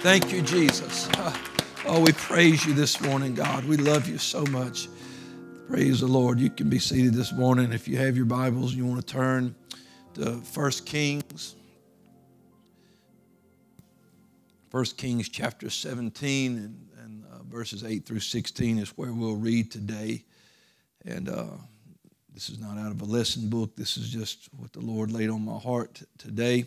[0.00, 1.08] Thank you, Jesus.
[1.90, 3.64] Oh, we praise you this morning, God.
[3.64, 4.88] We love you so much.
[5.68, 6.38] Praise the Lord.
[6.38, 7.72] You can be seated this morning.
[7.72, 9.54] If you have your Bibles, you want to turn
[10.14, 11.54] to 1 Kings.
[14.70, 19.70] 1 Kings chapter 17 and, and uh, verses 8 through 16 is where we'll read
[19.70, 20.24] today.
[21.06, 21.46] And uh,
[22.34, 23.76] this is not out of a lesson book.
[23.76, 26.66] This is just what the Lord laid on my heart today.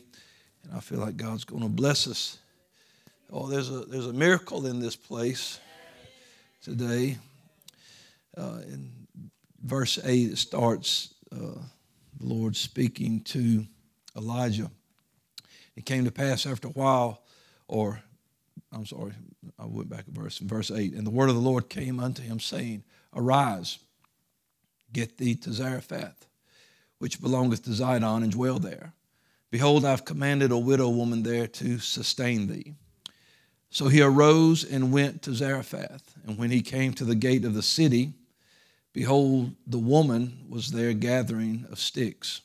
[0.63, 2.39] And I feel like God's going to bless us
[3.33, 5.61] Oh, there's a, there's a miracle in this place
[6.61, 7.17] today.
[8.37, 8.91] Uh, in
[9.63, 11.37] verse 8, it starts uh,
[12.19, 13.65] the Lord speaking to
[14.17, 14.69] Elijah.
[15.77, 17.21] It came to pass after a while,
[17.69, 18.01] or
[18.73, 19.13] I'm sorry,
[19.57, 20.93] I went back a verse in verse 8.
[20.93, 22.83] And the word of the Lord came unto him, saying,
[23.15, 23.79] Arise,
[24.91, 26.27] get thee to Zarephath,
[26.99, 28.91] which belongeth to Zidon, and dwell there.
[29.51, 32.73] Behold, I've commanded a widow woman there to sustain thee.
[33.71, 36.13] So he arose and went to Zarephath.
[36.27, 38.13] And when he came to the gate of the city,
[38.91, 42.41] behold, the woman was there gathering of sticks.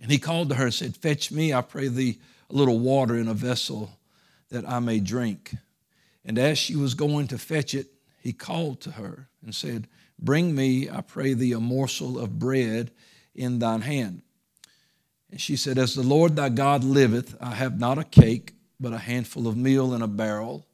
[0.00, 3.14] And he called to her and said, Fetch me, I pray thee, a little water
[3.16, 3.90] in a vessel
[4.48, 5.54] that I may drink.
[6.24, 7.88] And as she was going to fetch it,
[8.22, 9.86] he called to her and said,
[10.18, 12.90] Bring me, I pray thee, a morsel of bread
[13.34, 14.22] in thine hand.
[15.30, 18.94] And she said, As the Lord thy God liveth, I have not a cake but
[18.94, 20.66] a handful of meal in a barrel,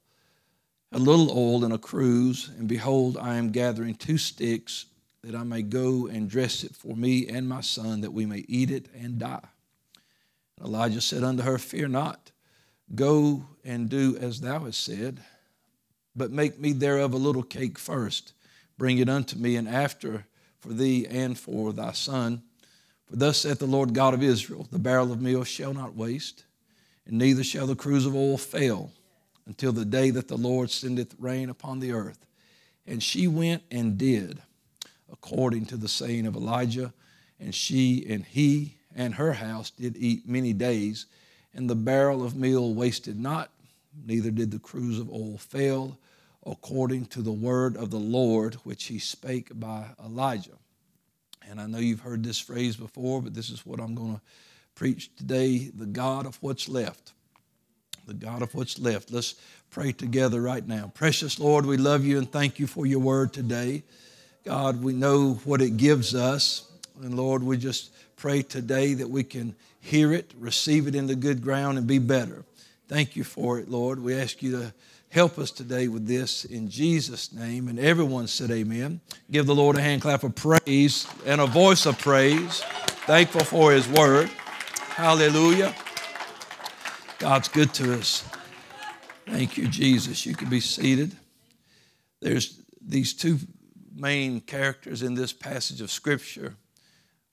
[0.93, 4.87] a little oil in a cruse, and behold, I am gathering two sticks
[5.23, 8.45] that I may go and dress it for me and my son, that we may
[8.47, 9.49] eat it and die.
[10.57, 12.31] And Elijah said unto her, Fear not,
[12.95, 15.21] go and do as thou hast said,
[16.15, 18.33] but make me thereof a little cake first,
[18.79, 20.27] bring it unto me, and after
[20.61, 22.43] for thee and for thy son.
[23.07, 26.46] For thus saith the Lord God of Israel, the barrel of meal shall not waste
[27.07, 28.91] and neither shall the cruse of oil fail
[29.47, 32.27] until the day that the Lord sendeth rain upon the earth.
[32.87, 34.41] And she went and did
[35.11, 36.93] according to the saying of Elijah,
[37.39, 41.07] and she and he and her house did eat many days,
[41.55, 43.51] and the barrel of meal wasted not,
[44.05, 45.99] neither did the cruse of oil fail,
[46.45, 50.59] according to the word of the Lord which he spake by Elijah.
[51.49, 54.21] And I know you've heard this phrase before, but this is what I'm going to
[54.77, 57.13] preach today the God of what's left.
[58.07, 59.11] The God of what's left.
[59.11, 59.35] Let's
[59.71, 60.93] pray together right now.
[60.95, 63.83] Precious Lord, we love you and thank you for your word today.
[64.45, 66.71] God, we know what it gives us.
[67.03, 71.17] And Lord, we just pray today that we can hear it, receive it in the
[71.17, 72.45] good ground, and be better.
[72.87, 73.99] Thank you for it, Lord.
[73.99, 74.75] We ask you to
[75.09, 77.69] help us today with this in Jesus' name.
[77.69, 79.01] And everyone said, Amen.
[79.31, 82.61] Give the Lord a hand clap of praise and a voice of praise.
[83.07, 84.31] Thankful for his word.
[84.97, 85.75] Hallelujah.
[87.19, 88.27] God's good to us.
[89.27, 90.25] Thank you, Jesus.
[90.25, 91.15] You can be seated.
[92.23, 93.39] There's these two
[93.95, 96.57] main characters in this passage of Scripture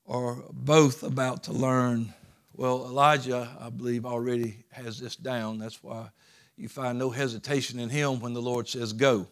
[0.06, 2.14] are both about to learn.
[2.54, 5.58] Well, Elijah, I believe, already has this down.
[5.58, 6.10] That's why
[6.58, 9.26] you find no hesitation in him when the Lord says go.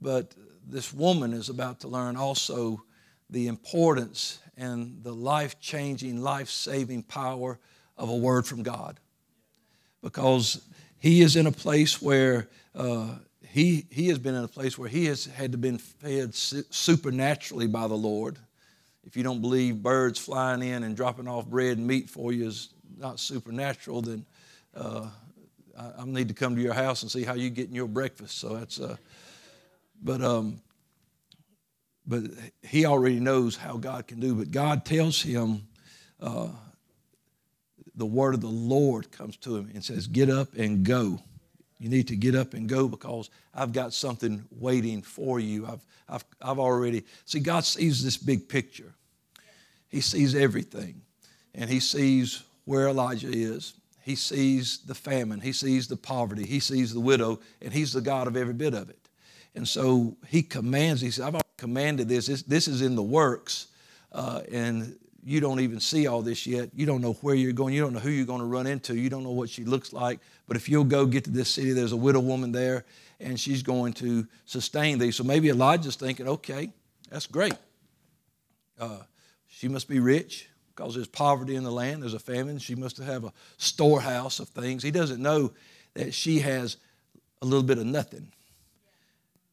[0.00, 0.34] But
[0.66, 2.82] this woman is about to learn also
[3.32, 7.58] the importance and the life changing, life saving power
[7.96, 9.00] of a word from God.
[10.02, 10.62] Because
[10.98, 13.14] he is in a place where uh,
[13.48, 17.66] he, he has been in a place where he has had to been fed supernaturally
[17.66, 18.38] by the Lord.
[19.04, 22.46] If you don't believe birds flying in and dropping off bread and meat for you
[22.46, 22.68] is
[22.98, 24.24] not supernatural, then
[24.76, 25.06] uh,
[25.78, 28.38] I, I, need to come to your house and see how you're getting your breakfast.
[28.38, 28.96] So that's, uh,
[30.02, 30.60] but um,
[32.06, 32.22] but
[32.62, 34.34] he already knows how God can do.
[34.34, 35.66] But God tells him,
[36.20, 36.48] uh,
[37.94, 41.20] the word of the Lord comes to him and says, Get up and go.
[41.78, 45.66] You need to get up and go because I've got something waiting for you.
[45.66, 48.94] I've, I've, I've already, see, God sees this big picture.
[49.88, 51.02] He sees everything.
[51.54, 53.74] And He sees where Elijah is.
[54.00, 55.40] He sees the famine.
[55.40, 56.46] He sees the poverty.
[56.46, 57.40] He sees the widow.
[57.60, 59.08] And He's the God of every bit of it.
[59.54, 62.26] And so He commands, He says, I've commanded this.
[62.26, 63.68] This, this is in the works,
[64.10, 66.70] uh, and you don't even see all this yet.
[66.74, 67.72] You don't know where you're going.
[67.72, 68.96] You don't know who you're going to run into.
[68.96, 70.18] You don't know what she looks like.
[70.48, 72.84] But if you'll go get to this city, there's a widow woman there,
[73.20, 75.12] and she's going to sustain thee.
[75.12, 76.72] So maybe Elijah's thinking, okay,
[77.08, 77.54] that's great.
[78.76, 78.98] Uh,
[79.46, 82.02] she must be rich because there's poverty in the land.
[82.02, 82.58] There's a famine.
[82.58, 84.82] She must have a storehouse of things.
[84.82, 85.52] He doesn't know
[85.94, 86.78] that she has
[87.40, 88.32] a little bit of nothing.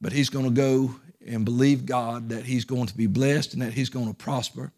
[0.01, 0.95] But he's going to go
[1.25, 4.71] and believe God that He's going to be blessed and that He's going to prosper.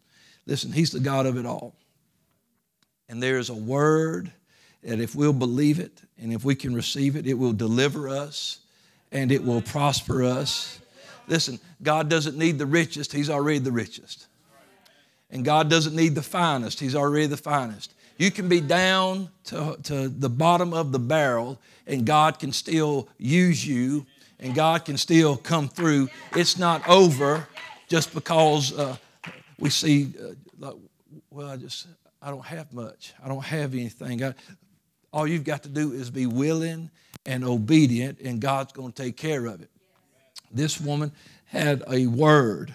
[0.46, 1.74] Listen, He's the God of it all.
[3.08, 4.32] And there is a word
[4.82, 8.60] that if we'll believe it and if we can receive it, it will deliver us
[9.12, 10.80] and it will prosper us.
[11.28, 14.26] Listen, God doesn't need the richest, He's already the richest.
[15.30, 17.94] And God doesn't need the finest, He's already the finest.
[18.18, 23.08] You can be down to, to the bottom of the barrel, and God can still
[23.18, 24.06] use you,
[24.42, 26.10] and God can still come through.
[26.34, 27.46] It's not over
[27.88, 28.96] just because uh,
[29.58, 30.74] we see, uh, like,
[31.30, 31.86] well, I just,
[32.20, 33.14] I don't have much.
[33.24, 34.22] I don't have anything.
[34.22, 34.34] I,
[35.12, 36.90] all you've got to do is be willing
[37.24, 39.70] and obedient, and God's going to take care of it.
[40.50, 41.12] This woman
[41.46, 42.74] had a word.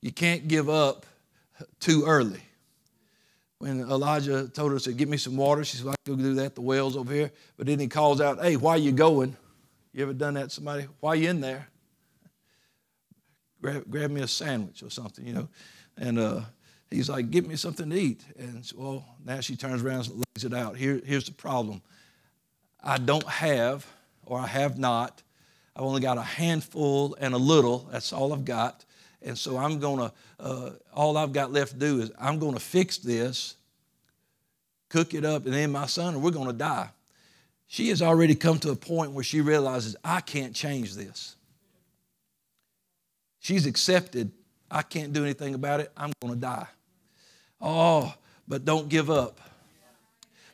[0.00, 1.06] You can't give up
[1.80, 2.40] too early.
[3.58, 6.34] When Elijah told her, said, Get me some water, she said, I can go do
[6.34, 6.54] that.
[6.54, 7.32] The well's over here.
[7.56, 9.36] But then he calls out, Hey, why are you going?
[9.94, 10.88] You ever done that to somebody?
[10.98, 11.68] Why are you in there?
[13.62, 15.48] Grab, grab me a sandwich or something, you know.
[15.96, 16.40] And uh,
[16.90, 18.24] he's like, Give me something to eat.
[18.36, 20.76] And so, well, now she turns around and lays it out.
[20.76, 21.80] Here, here's the problem
[22.82, 23.86] I don't have,
[24.26, 25.22] or I have not.
[25.76, 27.88] I've only got a handful and a little.
[27.92, 28.84] That's all I've got.
[29.22, 32.54] And so I'm going to, uh, all I've got left to do is I'm going
[32.54, 33.54] to fix this,
[34.88, 36.90] cook it up, and then my son, and we're going to die.
[37.66, 41.36] She has already come to a point where she realizes, I can't change this.
[43.40, 44.32] She's accepted,
[44.70, 45.92] I can't do anything about it.
[45.96, 46.66] I'm going to die.
[47.60, 48.14] Oh,
[48.46, 49.40] but don't give up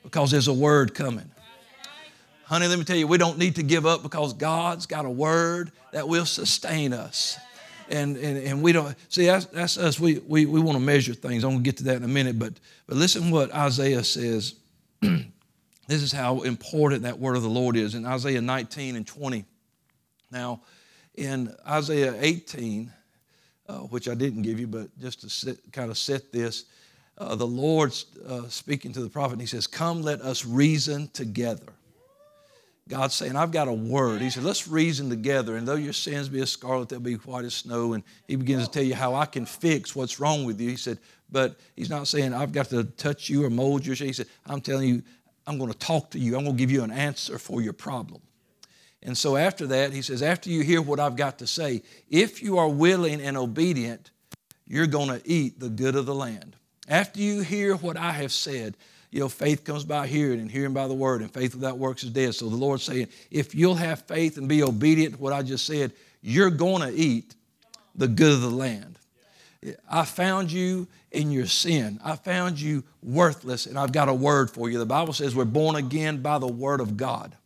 [0.02, 1.30] because there's a word coming.
[2.44, 5.10] Honey, let me tell you, we don't need to give up because God's got a
[5.10, 7.38] word that will sustain us.
[7.88, 10.00] And, and, and we don't, see, that's, that's us.
[10.00, 11.44] We, we, we want to measure things.
[11.44, 12.38] I'm going to get to that in a minute.
[12.38, 12.54] But,
[12.86, 14.54] but listen what Isaiah says.
[15.90, 19.44] this is how important that word of the Lord is in Isaiah 19 and 20.
[20.30, 20.60] Now,
[21.16, 22.92] in Isaiah 18,
[23.68, 26.66] uh, which I didn't give you, but just to set, kind of set this,
[27.18, 27.92] uh, the Lord
[28.24, 31.72] uh, speaking to the prophet, and he says, Come, let us reason together.
[32.88, 34.20] God's saying, I've got a word.
[34.20, 35.56] He said, let's reason together.
[35.56, 37.92] And though your sins be as scarlet, they'll be white as snow.
[37.92, 40.70] And he begins to tell you how I can fix what's wrong with you.
[40.70, 40.98] He said,
[41.30, 43.92] but he's not saying I've got to touch you or mold you.
[43.92, 45.02] He said, I'm telling you,
[45.46, 46.36] I'm going to talk to you.
[46.36, 48.22] I'm going to give you an answer for your problem.
[49.02, 52.42] And so after that, he says, after you hear what I've got to say, if
[52.42, 54.10] you are willing and obedient,
[54.66, 56.54] you're going to eat the good of the land.
[56.86, 58.76] After you hear what I have said,
[59.10, 62.04] you know, faith comes by hearing and hearing by the word, and faith without works
[62.04, 62.34] is dead.
[62.34, 65.66] So the Lord's saying, if you'll have faith and be obedient to what I just
[65.66, 65.92] said,
[66.22, 67.34] you're going to eat
[67.96, 68.99] the good of the land.
[69.90, 72.00] I found you in your sin.
[72.02, 74.78] I found you worthless, and I've got a word for you.
[74.78, 77.36] The Bible says we're born again by the word of God.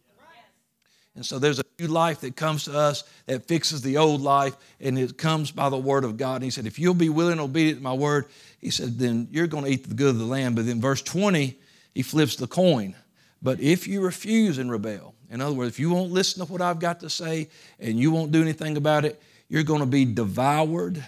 [1.16, 4.56] And so there's a new life that comes to us that fixes the old life,
[4.80, 6.36] and it comes by the word of God.
[6.36, 8.26] And he said, If you'll be willing and obedient to my word,
[8.64, 10.56] he said, then you're going to eat the good of the land.
[10.56, 11.54] But then verse 20,
[11.92, 12.94] he flips the coin.
[13.42, 16.62] But if you refuse and rebel, in other words, if you won't listen to what
[16.62, 19.20] I've got to say and you won't do anything about it,
[19.50, 21.04] you're going to be devoured.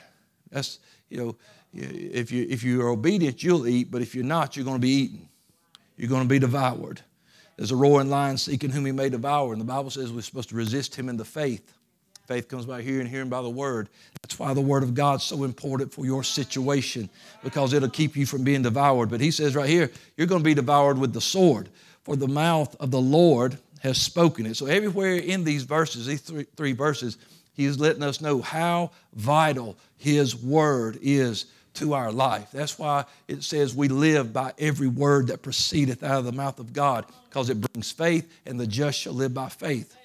[0.51, 1.37] That's, you know,
[1.73, 4.91] if, you, if you're obedient, you'll eat, but if you're not, you're going to be
[4.91, 5.29] eaten.
[5.97, 7.01] You're going to be devoured.
[7.57, 9.53] There's a roaring lion seeking whom he may devour.
[9.53, 11.73] And the Bible says we're supposed to resist him in the faith.
[12.27, 13.89] Faith comes by hearing, hearing by the word.
[14.23, 17.09] That's why the word of God's so important for your situation
[17.45, 19.11] because it'll keep you from being devoured.
[19.11, 21.69] But he says right here, you're going to be devoured with the sword,
[22.03, 24.57] for the mouth of the Lord has spoken it.
[24.57, 27.17] So everywhere in these verses, these three, three verses,
[27.57, 32.51] he is letting us know how vital his word is to our life.
[32.53, 36.59] That's why it says we live by every word that proceedeth out of the mouth
[36.59, 39.97] of God, because it brings faith, and the just shall live by faith.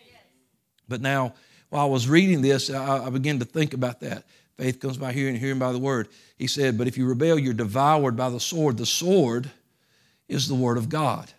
[0.87, 1.33] But now,
[1.69, 4.23] while I was reading this, I, I began to think about that.
[4.55, 6.07] Faith comes by hearing, hearing by the word.
[6.37, 8.77] He said, But if you rebel, you're devoured by the sword.
[8.77, 9.49] The sword
[10.29, 11.29] is the word of God.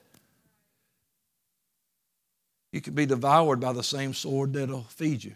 [2.71, 5.35] You can be devoured by the same sword that'll feed you.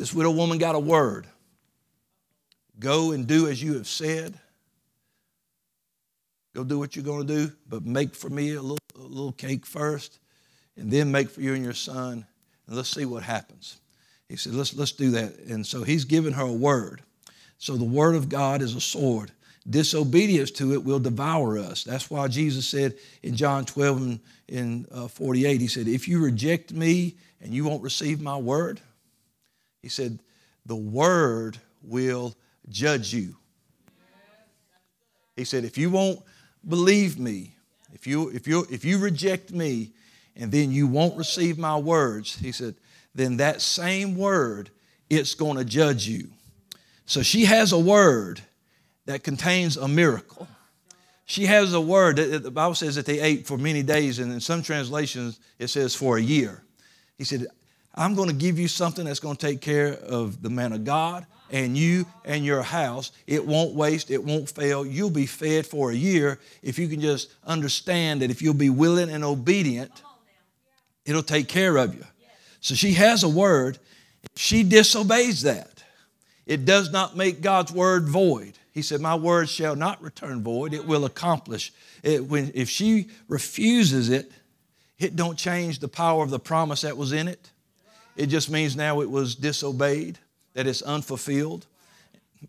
[0.00, 1.26] This widow woman got a word
[2.78, 4.34] go and do as you have said.
[6.54, 9.32] Go do what you're going to do, but make for me a little, a little
[9.32, 10.18] cake first,
[10.78, 12.24] and then make for you and your son,
[12.66, 13.78] and let's see what happens.
[14.30, 15.36] He said, let's, let's do that.
[15.40, 17.02] And so he's given her a word.
[17.58, 19.30] So the word of God is a sword.
[19.68, 21.84] Disobedience to it will devour us.
[21.84, 26.24] That's why Jesus said in John 12 and in uh, 48, he said, If you
[26.24, 28.80] reject me and you won't receive my word,
[29.82, 30.20] he said,
[30.66, 32.34] The word will
[32.68, 33.36] judge you.
[35.36, 36.20] He said, If you won't
[36.66, 37.56] believe me,
[37.92, 39.92] if you, if you, if you reject me,
[40.36, 42.74] and then you won't receive my words, he said,
[43.14, 44.70] then that same word,
[45.08, 46.28] it's going to judge you.
[47.06, 48.40] So she has a word
[49.06, 50.46] that contains a miracle.
[51.24, 52.16] she has a word.
[52.16, 55.68] That the Bible says that they ate for many days, and in some translations it
[55.68, 56.62] says for a year.
[57.18, 57.48] He said,
[57.94, 60.84] I'm going to give you something that's going to take care of the man of
[60.84, 63.12] God and you and your house.
[63.26, 64.86] It won't waste, it won't fail.
[64.86, 68.70] You'll be fed for a year if you can just understand that if you'll be
[68.70, 70.02] willing and obedient,
[71.04, 72.04] it'll take care of you.
[72.60, 73.78] So she has a word.
[74.36, 75.82] She disobeys that.
[76.46, 78.54] It does not make God's word void.
[78.72, 81.72] He said, My word shall not return void, it will accomplish.
[82.02, 84.30] It, when, if she refuses it,
[84.98, 87.50] it don't change the power of the promise that was in it.
[88.20, 90.18] It just means now it was disobeyed,
[90.52, 91.64] that it's unfulfilled.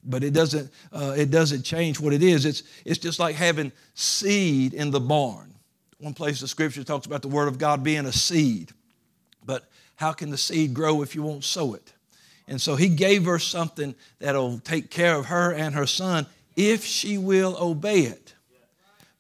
[0.04, 2.46] But it doesn't, uh, it doesn't change what it is.
[2.46, 5.54] It's, it's just like having seed in the barn.
[5.98, 8.74] One place the scripture talks about the word of God being a seed.
[9.46, 9.64] But
[9.96, 11.94] how can the seed grow if you won't sow it?
[12.50, 16.26] And so he gave her something that'll take care of her and her son
[16.58, 18.34] if she will obey it.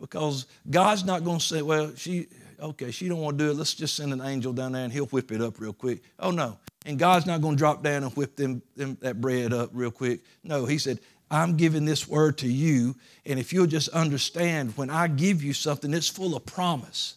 [0.02, 2.28] Because God's not going to say, well, she,
[2.62, 3.58] okay, she don't want to do it.
[3.58, 6.02] Let's just send an angel down there and he'll whip it up real quick.
[6.20, 6.58] Oh, no.
[6.86, 9.92] And God's not going to drop down and whip them, them, that bread up real
[9.92, 10.22] quick.
[10.44, 11.00] No, he said,
[11.30, 12.96] I'm giving this word to you.
[13.26, 17.16] And if you'll just understand, when I give you something, it's full of promise.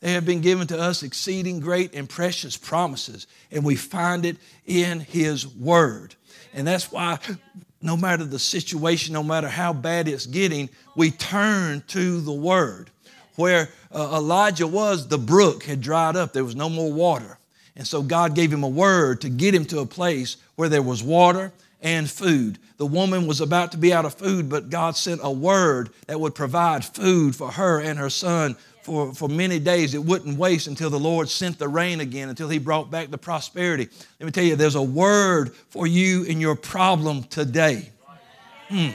[0.00, 4.36] They have been given to us exceeding great and precious promises, and we find it
[4.66, 6.16] in His Word.
[6.52, 7.20] And that's why,
[7.80, 12.90] no matter the situation, no matter how bad it's getting, we turn to the Word.
[13.36, 17.38] Where uh, Elijah was, the brook had dried up, there was no more water.
[17.76, 20.82] And so God gave him a word to get him to a place where there
[20.82, 22.58] was water and food.
[22.76, 26.20] The woman was about to be out of food, but God sent a word that
[26.20, 29.94] would provide food for her and her son for, for many days.
[29.94, 33.18] It wouldn't waste until the Lord sent the rain again, until He brought back the
[33.18, 33.88] prosperity.
[34.20, 37.90] Let me tell you, there's a word for you in your problem today.
[38.68, 38.90] Hmm.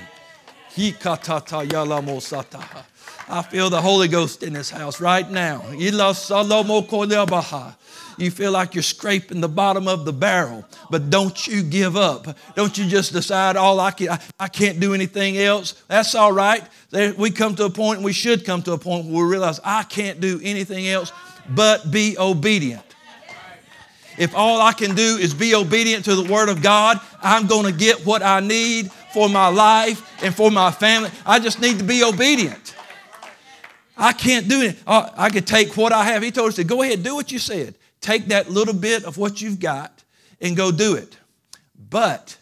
[3.29, 5.69] I feel the Holy Ghost in this house right now.
[8.17, 12.37] You feel like you're scraping the bottom of the barrel, but don't you give up.
[12.55, 15.73] Don't you just decide, all I, can, I, can't do anything else.
[15.87, 16.63] That's all right.
[16.91, 19.59] We come to a point, and we should come to a point where we realize
[19.63, 21.11] I can't do anything else
[21.49, 22.83] but be obedient.
[24.17, 27.71] If all I can do is be obedient to the Word of God, I'm going
[27.71, 31.11] to get what I need for my life and for my family.
[31.25, 32.75] I just need to be obedient.
[33.97, 34.77] I can't do it.
[34.85, 36.21] I could take what I have.
[36.21, 37.75] He told us to go ahead, do what you said.
[37.99, 40.03] Take that little bit of what you've got
[40.39, 41.17] and go do it.
[41.89, 42.37] But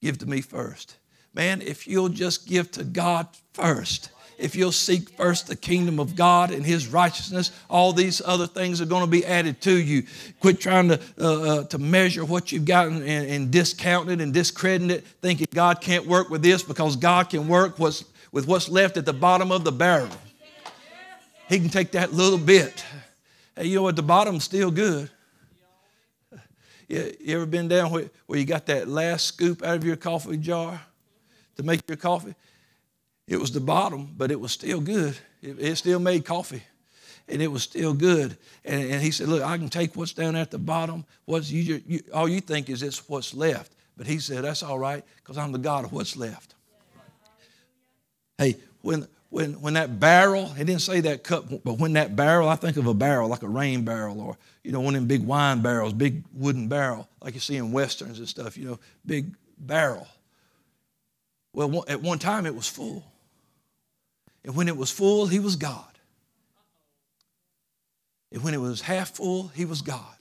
[0.00, 0.96] give to me first.
[1.34, 6.16] Man, if you'll just give to God first, if you'll seek first the kingdom of
[6.16, 10.02] God and His righteousness, all these other things are going to be added to you.
[10.40, 14.34] Quit trying to, uh, uh, to measure what you've got and, and discount it and
[14.34, 18.68] discredit it, thinking God can't work with this because God can work what's, with what's
[18.68, 20.08] left at the bottom of the barrel.
[21.48, 22.84] He can take that little bit
[23.56, 23.96] Hey, you know what?
[23.96, 25.10] The bottom's still good.
[26.88, 29.96] You, you ever been down where, where you got that last scoop out of your
[29.96, 30.80] coffee jar
[31.56, 32.34] to make your coffee?
[33.28, 35.16] It was the bottom, but it was still good.
[35.42, 36.62] It, it still made coffee,
[37.28, 38.36] and it was still good.
[38.64, 41.04] And, and, he said, "Look, I can take what's down at the bottom.
[41.24, 44.78] What's you, you, all you think is it's what's left." But he said, "That's all
[44.78, 46.54] right, because I'm the God of what's left."
[48.42, 52.50] Hey, when when, when that barrel, he didn't say that cup, but when that barrel,
[52.50, 55.08] I think of a barrel like a rain barrel or, you know, one of them
[55.08, 58.78] big wine barrels, big wooden barrel, like you see in westerns and stuff, you know,
[59.06, 60.06] big barrel.
[61.54, 63.04] Well, at one time it was full.
[64.44, 65.98] And when it was full, he was God.
[68.32, 70.16] And when it was half full, he was God.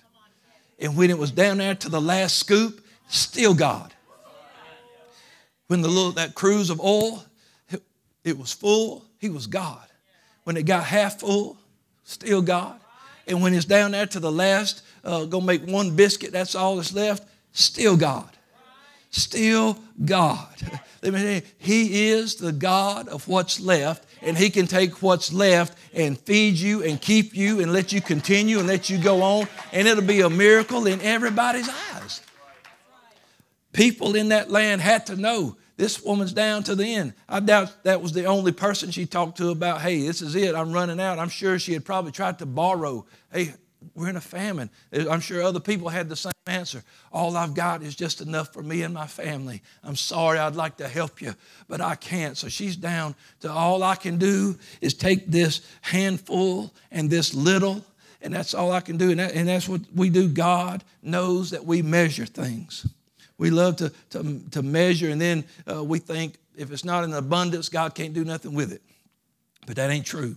[0.79, 3.93] And when it was down there to the last scoop, still God.
[5.67, 7.25] When the little that cruse of oil,
[8.23, 9.85] it was full, he was God.
[10.43, 11.57] When it got half full,
[12.03, 12.79] still God.
[13.27, 16.77] And when it's down there to the last, uh, go make one biscuit, that's all
[16.77, 18.29] that's left, still God.
[19.09, 20.47] Still God.
[21.57, 26.55] He is the God of what's left, and He can take what's left and feed
[26.55, 30.03] you and keep you and let you continue and let you go on, and it'll
[30.03, 32.21] be a miracle in everybody's eyes.
[33.73, 37.13] People in that land had to know this woman's down to the end.
[37.27, 40.55] I doubt that was the only person she talked to about, hey, this is it,
[40.55, 41.19] I'm running out.
[41.19, 43.53] I'm sure she had probably tried to borrow, hey,
[43.95, 44.69] we're in a famine.
[44.93, 46.83] Eh, I'm sure other people had the same answer.
[47.11, 49.61] All I've got is just enough for me and my family.
[49.83, 51.33] I'm sorry, I'd like to help you,
[51.67, 52.37] but I can't.
[52.37, 57.83] So she's down to all I can do is take this handful and this little,
[58.21, 59.11] and that's all I can do.
[59.11, 60.27] And, that, and that's what we do.
[60.27, 62.87] God knows that we measure things.
[63.41, 67.11] We love to, to, to measure, and then uh, we think if it's not in
[67.11, 68.83] abundance, God can't do nothing with it.
[69.65, 70.35] But that ain't true.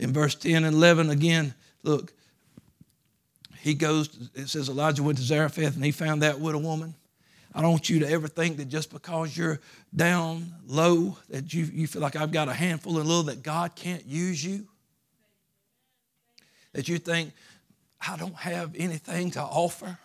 [0.00, 1.54] In verse 10 and 11, again,
[1.84, 2.12] look,
[3.60, 6.96] he goes, it says Elijah went to Zarephath and he found that widow woman.
[7.54, 9.60] I don't want you to ever think that just because you're
[9.94, 13.76] down low, that you, you feel like I've got a handful and little, that God
[13.76, 14.66] can't use you.
[16.72, 17.34] That you think,
[18.04, 19.96] I don't have anything to offer.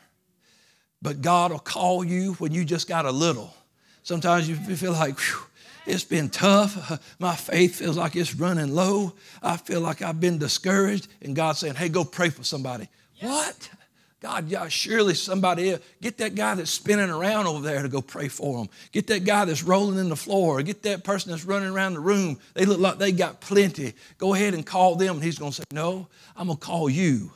[1.04, 3.54] But God will call you when you just got a little.
[4.04, 5.44] Sometimes you feel like, whew,
[5.86, 7.02] it's been tough.
[7.20, 9.14] My faith feels like it's running low.
[9.42, 11.10] I feel like I've been discouraged.
[11.22, 12.88] And God's saying, hey, go pray for somebody.
[13.18, 13.30] Yes.
[13.30, 13.70] What?
[14.22, 15.82] God, yeah, surely somebody else.
[16.02, 18.70] Get that guy that's spinning around over there to go pray for him.
[18.94, 20.64] Get that guy that's rolling in the floor.
[20.64, 22.40] Get that person that's running around the room.
[22.54, 23.94] They look like they got plenty.
[24.18, 25.16] Go ahead and call them.
[25.16, 26.08] And he's going to say, No,
[26.38, 27.32] I'm going to call you.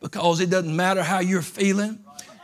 [0.00, 1.98] Because it doesn't matter how you're feeling,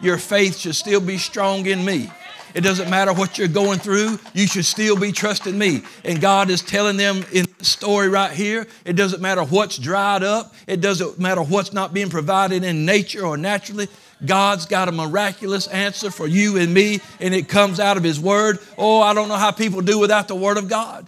[0.04, 2.10] your faith should still be strong in me.
[2.54, 5.82] It doesn't matter what you're going through, you should still be trusting me.
[6.04, 10.22] And God is telling them in the story right here it doesn't matter what's dried
[10.22, 13.88] up, it doesn't matter what's not being provided in nature or naturally.
[14.24, 18.20] God's got a miraculous answer for you and me, and it comes out of His
[18.20, 18.58] Word.
[18.78, 21.06] Oh, I don't know how people do without the Word of God.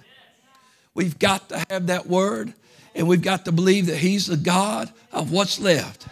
[0.93, 2.53] We've got to have that Word,
[2.95, 6.09] and we've got to believe that He's the God of what's left.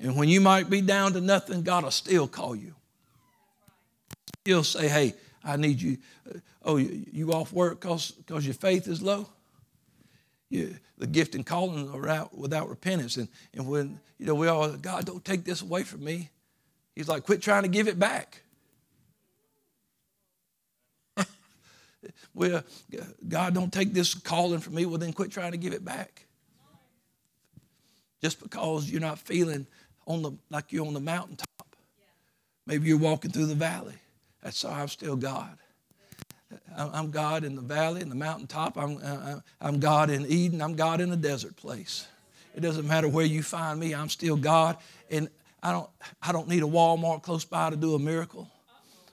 [0.00, 2.74] And when you might be down to nothing, God will still call you.
[4.44, 5.14] He'll say, hey,
[5.44, 5.98] I need you.
[6.28, 9.28] Uh, oh, you off work because your faith is low?
[10.50, 13.16] You, the gift and calling are out without repentance.
[13.16, 16.30] And, and when, you know, we all, God, don't take this away from me.
[16.94, 18.40] He's like, quit trying to give it back.
[22.34, 22.62] well,
[23.28, 24.86] God, don't take this calling from me.
[24.86, 26.24] Well, then quit trying to give it back.
[28.22, 29.66] Just because you're not feeling
[30.08, 31.76] on the, like you're on the mountaintop.
[32.66, 33.94] Maybe you're walking through the valley.
[34.42, 35.56] That's all I'm still God.
[36.76, 38.76] I'm God in the valley, in the mountaintop.
[38.78, 40.62] I'm, uh, I'm God in Eden.
[40.62, 42.06] I'm God in a desert place.
[42.54, 44.78] It doesn't matter where you find me, I'm still God.
[45.10, 45.28] And
[45.62, 45.88] I don't,
[46.22, 48.48] I don't need a Walmart close by to do a miracle.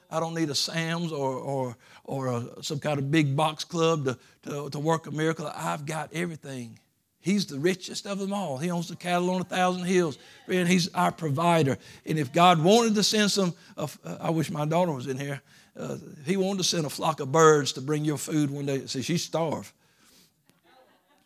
[0.09, 4.05] I don't need a Sam's or, or, or a, some kind of big box club
[4.05, 5.51] to, to, to work a miracle.
[5.53, 6.79] I've got everything
[7.25, 8.59] He's the richest of them all.
[8.59, 10.19] He owns the cattle on a thousand hills.
[10.47, 11.79] And he's our provider.
[12.05, 13.87] And if God wanted to send some, uh,
[14.19, 15.41] I wish my daughter was in here.
[15.75, 18.85] Uh, he wanted to send a flock of birds to bring your food one day.
[18.85, 19.71] See, she's starved.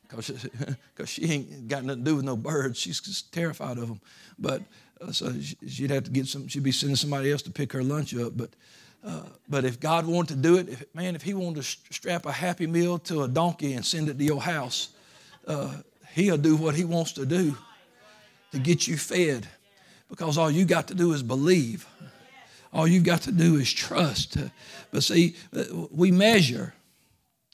[0.08, 0.32] Because
[1.06, 2.80] she ain't got nothing to do with no birds.
[2.80, 4.00] She's just terrified of them.
[4.40, 4.62] But
[5.02, 5.34] uh, so
[5.68, 8.38] she'd have to get some, she'd be sending somebody else to pick her lunch up.
[8.38, 8.52] But
[9.06, 12.26] uh, but if God wanted to do it, if, man, if He wanted to strap
[12.26, 14.90] a Happy Meal to a donkey and send it to your house,
[15.48, 15.74] uh,
[16.14, 17.56] He'll do what He wants to do
[18.52, 19.48] to get you fed
[20.10, 21.88] because all you got to do is believe.
[22.74, 24.38] All you've got to do is trust.
[24.92, 25.36] But see,
[25.92, 26.74] we measure,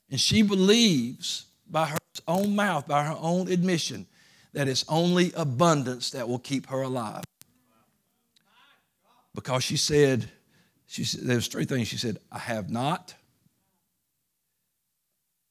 [0.09, 4.07] and she believes by her own mouth, by her own admission,
[4.53, 7.23] that it's only abundance that will keep her alive.
[9.33, 10.29] Because she said,
[10.87, 11.87] she said, there's three things.
[11.89, 13.13] She said, I have not,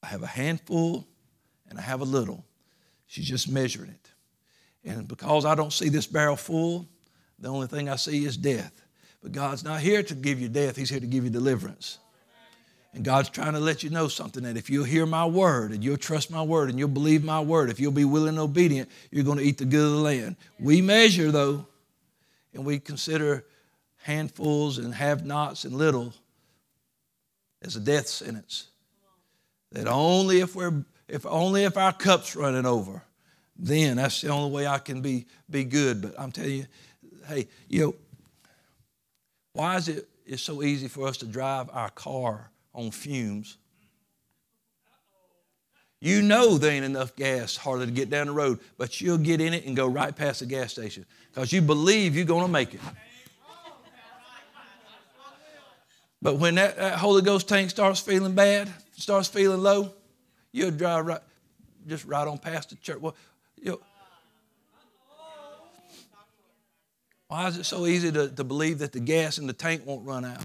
[0.01, 1.07] I have a handful,
[1.69, 2.43] and I have a little.
[3.07, 4.11] She's just measuring it.
[4.83, 6.87] And because I don't see this barrel full,
[7.39, 8.71] the only thing I see is death.
[9.21, 11.97] But God's not here to give you death, He's here to give you deliverance.
[12.93, 15.83] And God's trying to let you know something that if you'll hear my word and
[15.83, 18.89] you'll trust my word and you'll believe my word, if you'll be willing and obedient,
[19.11, 20.37] you're going to eat the good of the land.
[20.59, 21.67] We measure, though,
[22.53, 23.43] and we consider
[23.97, 26.13] handfuls and have nots and little
[27.61, 28.67] as a death sentence.
[29.73, 33.03] That only if we're if only if our cup's running over,
[33.57, 36.01] then that's the only way I can be, be good.
[36.01, 36.65] But I'm telling you,
[37.27, 37.95] hey, you know,
[39.53, 43.57] why is it it's so easy for us to drive our car on fumes?
[46.01, 49.41] You know there ain't enough gas hardly to get down the road, but you'll get
[49.41, 52.51] in it and go right past the gas station because you believe you're going to
[52.51, 52.81] make it.
[56.21, 59.93] But when that, that Holy Ghost tank starts feeling bad, starts feeling low,
[60.55, 61.19] You'll drive right,
[61.85, 63.01] just right on past the church.
[63.01, 63.13] Well,
[63.61, 63.79] you know,
[67.27, 70.07] why is it so easy to, to believe that the gas in the tank won't
[70.07, 70.37] run out?
[70.37, 70.43] How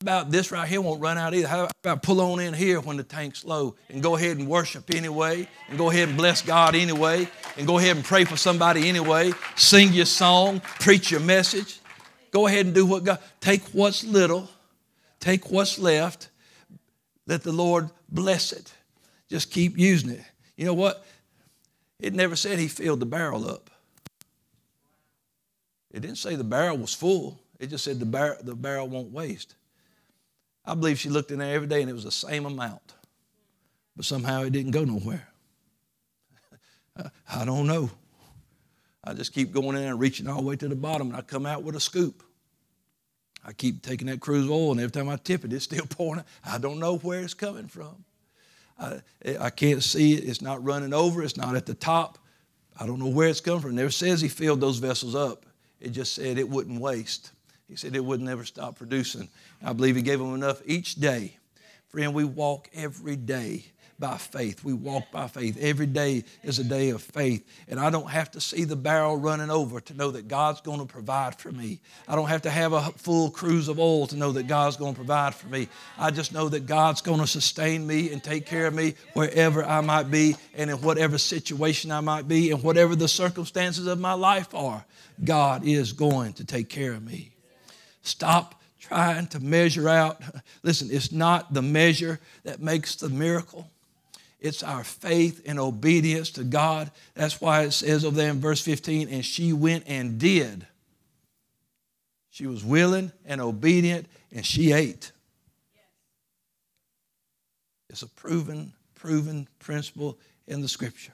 [0.00, 1.46] about this right here won't run out either?
[1.46, 4.84] How about pull on in here when the tank's low and go ahead and worship
[4.94, 8.88] anyway, and go ahead and bless God anyway, and go ahead and pray for somebody
[8.88, 11.80] anyway, sing your song, preach your message.
[12.30, 14.48] Go ahead and do what God, take what's little,
[15.18, 16.30] take what's left,
[17.26, 18.72] let the Lord bless it.
[19.28, 20.22] Just keep using it.
[20.56, 21.04] You know what?
[21.98, 23.70] It never said he filled the barrel up.
[25.90, 27.38] It didn't say the barrel was full.
[27.58, 29.54] It just said the, bar- the barrel won't waste.
[30.64, 32.94] I believe she looked in there every day and it was the same amount.
[33.96, 35.28] But somehow it didn't go nowhere.
[37.32, 37.90] I don't know.
[39.02, 41.22] I just keep going in and reaching all the way to the bottom, and I
[41.22, 42.22] come out with a scoop.
[43.44, 46.24] I keep taking that cruse oil, and every time I tip it, it's still pouring.
[46.44, 48.04] I don't know where it's coming from.
[48.78, 49.00] I,
[49.38, 50.24] I can't see it.
[50.24, 51.22] It's not running over.
[51.22, 52.18] It's not at the top.
[52.78, 53.70] I don't know where it's coming from.
[53.72, 55.44] It never says he filled those vessels up.
[55.80, 57.32] It just said it wouldn't waste.
[57.68, 59.28] He said it would never stop producing.
[59.62, 61.36] I believe he gave them enough each day.
[61.88, 63.64] Friend, we walk every day
[64.00, 64.64] by faith.
[64.64, 65.58] We walk by faith.
[65.60, 67.46] Every day is a day of faith.
[67.68, 70.80] And I don't have to see the barrel running over to know that God's going
[70.80, 71.80] to provide for me.
[72.08, 74.94] I don't have to have a full cruse of oil to know that God's going
[74.94, 75.68] to provide for me.
[75.98, 79.62] I just know that God's going to sustain me and take care of me wherever
[79.62, 84.00] I might be and in whatever situation I might be and whatever the circumstances of
[84.00, 84.84] my life are.
[85.22, 87.32] God is going to take care of me.
[88.02, 90.22] Stop trying to measure out.
[90.62, 93.70] Listen, it's not the measure that makes the miracle.
[94.40, 96.90] It's our faith and obedience to God.
[97.14, 100.66] That's why it says over there in verse 15, and she went and did.
[102.30, 105.12] She was willing and obedient, and she ate.
[107.90, 111.12] It's a proven, proven principle in the scripture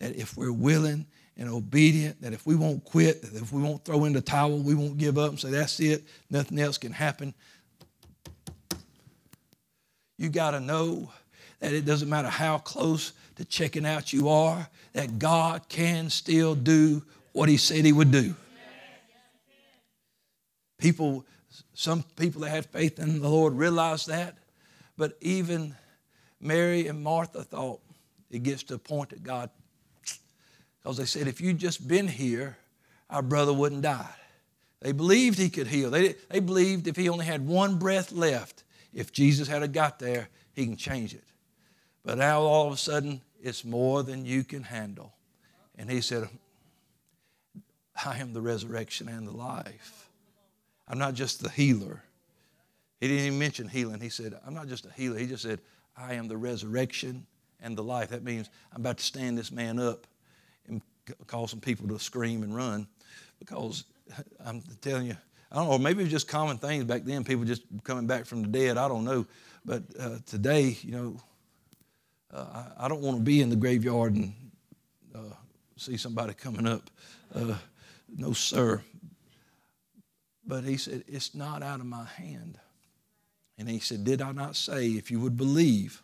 [0.00, 3.84] that if we're willing and obedient, that if we won't quit, that if we won't
[3.84, 6.92] throw in the towel, we won't give up and say, that's it, nothing else can
[6.92, 7.32] happen.
[10.18, 11.10] You got to know
[11.64, 16.54] that it doesn't matter how close to checking out you are, that God can still
[16.54, 18.34] do what He said He would do.
[20.78, 21.24] People,
[21.72, 24.36] some people that had faith in the Lord realized that,
[24.98, 25.74] but even
[26.38, 27.80] Mary and Martha thought
[28.30, 29.48] it gets to a point that God,
[30.82, 32.58] because they said, if you'd just been here,
[33.08, 34.14] our brother wouldn't die.
[34.82, 35.90] They believed he could heal.
[35.90, 40.28] They, they believed if he only had one breath left, if Jesus had got there,
[40.52, 41.24] he can change it.
[42.04, 45.12] But now all of a sudden, it's more than you can handle.
[45.76, 46.28] And he said,
[48.04, 50.08] I am the resurrection and the life.
[50.86, 52.02] I'm not just the healer.
[53.00, 54.00] He didn't even mention healing.
[54.00, 55.18] He said, I'm not just a healer.
[55.18, 55.60] He just said,
[55.96, 57.26] I am the resurrection
[57.60, 58.10] and the life.
[58.10, 60.06] That means I'm about to stand this man up
[60.68, 60.82] and
[61.26, 62.86] cause some people to scream and run
[63.38, 63.84] because
[64.44, 65.16] I'm telling you,
[65.50, 68.26] I don't know, maybe it was just common things back then, people just coming back
[68.26, 68.76] from the dead.
[68.76, 69.26] I don't know.
[69.64, 71.16] But uh, today, you know,
[72.34, 72.44] uh,
[72.78, 74.34] I, I, don't want to be in the graveyard and
[75.14, 75.34] uh,
[75.76, 76.90] see somebody coming up.
[77.34, 77.54] Uh,
[78.08, 78.82] no, sir.
[80.46, 82.58] But he said, It's not out of my hand.
[83.56, 86.02] And he said, Did I not say, if you would believe?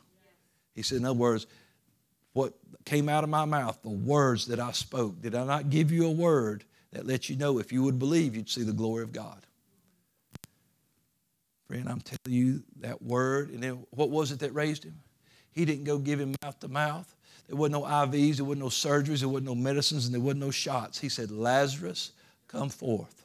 [0.75, 1.47] He said, In other words,
[2.33, 5.91] what came out of my mouth, the words that I spoke, did I not give
[5.91, 9.03] you a word that lets you know if you would believe, you'd see the glory
[9.03, 9.47] of God?
[11.67, 13.51] Friend, I'm telling you that word.
[13.51, 15.01] And then what was it that raised him?
[15.53, 17.15] He didn't go give him mouth to mouth.
[17.49, 20.41] There wasn't no IVs, there wasn't no surgeries, there wasn't no medicines, and there wasn't
[20.41, 20.99] no shots.
[21.01, 22.13] He said, Lazarus,
[22.47, 23.25] come forth.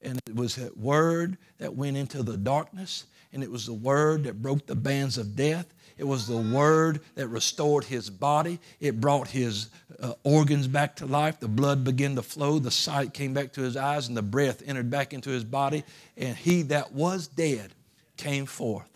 [0.00, 4.24] And it was that word that went into the darkness, and it was the word
[4.24, 5.74] that broke the bands of death.
[5.96, 8.60] It was the word that restored his body.
[8.78, 9.68] It brought his
[10.00, 11.40] uh, organs back to life.
[11.40, 12.60] The blood began to flow.
[12.60, 15.82] The sight came back to his eyes, and the breath entered back into his body.
[16.16, 17.72] And he that was dead
[18.16, 18.88] came forth.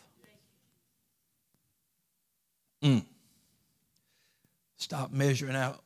[2.83, 3.05] Mm.
[4.77, 5.81] Stop measuring out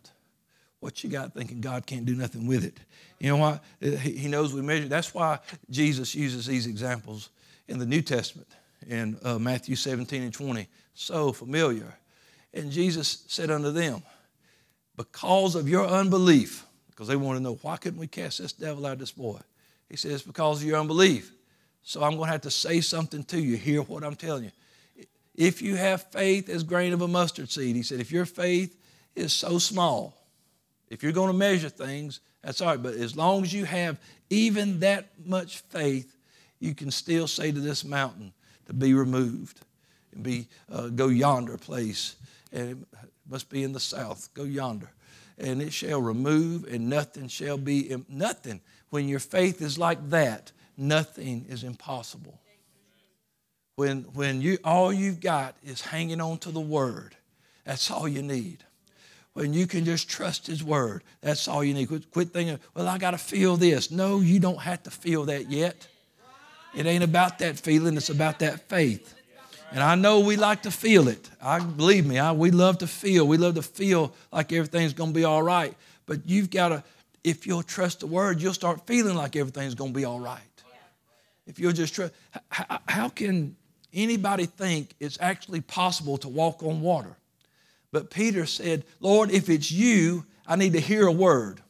[0.80, 2.78] what you got thinking God can't do nothing with it.
[3.18, 3.64] You know what?
[3.80, 4.88] He knows we measure.
[4.88, 5.38] That's why
[5.70, 7.30] Jesus uses these examples
[7.68, 8.48] in the New Testament
[8.88, 10.68] in uh, Matthew 17 and 20.
[10.94, 11.94] So familiar.
[12.54, 14.02] And Jesus said unto them,
[14.96, 18.86] Because of your unbelief, because they want to know, why couldn't we cast this devil
[18.86, 19.40] out of this boy?
[19.90, 21.32] He says, Because of your unbelief.
[21.82, 23.56] So I'm going to have to say something to you.
[23.56, 24.52] Hear what I'm telling you
[25.36, 27.76] if you have faith as grain of a mustard seed.
[27.76, 28.76] He said, if your faith
[29.14, 30.16] is so small,
[30.88, 32.82] if you're going to measure things, that's all right.
[32.82, 33.98] But as long as you have
[34.30, 36.16] even that much faith,
[36.58, 38.32] you can still say to this mountain
[38.66, 39.60] to be removed
[40.12, 42.16] and be uh, go yonder place.
[42.52, 44.32] And it must be in the south.
[44.32, 44.90] Go yonder.
[45.38, 48.60] And it shall remove, and nothing shall be nothing.
[48.88, 52.40] When your faith is like that, nothing is impossible
[53.76, 57.14] when, when you, all you've got is hanging on to the Word,
[57.64, 58.64] that's all you need.
[59.34, 61.88] When you can just trust His Word, that's all you need.
[61.88, 63.90] Quit, quit thinking, well, I got to feel this.
[63.90, 65.86] No, you don't have to feel that yet.
[66.74, 69.14] It ain't about that feeling, it's about that faith.
[69.72, 71.28] And I know we like to feel it.
[71.42, 73.26] I believe me, I, we love to feel.
[73.26, 75.74] We love to feel like everything's going to be all right.
[76.06, 76.84] But you've got to,
[77.24, 80.40] if you'll trust the word, you'll start feeling like everything's going to be all right.
[81.46, 82.10] If you'll just try,
[82.48, 83.56] how, how can
[83.96, 87.16] anybody think it's actually possible to walk on water?
[87.90, 91.60] But Peter said, Lord, if it's you, I need to hear a word.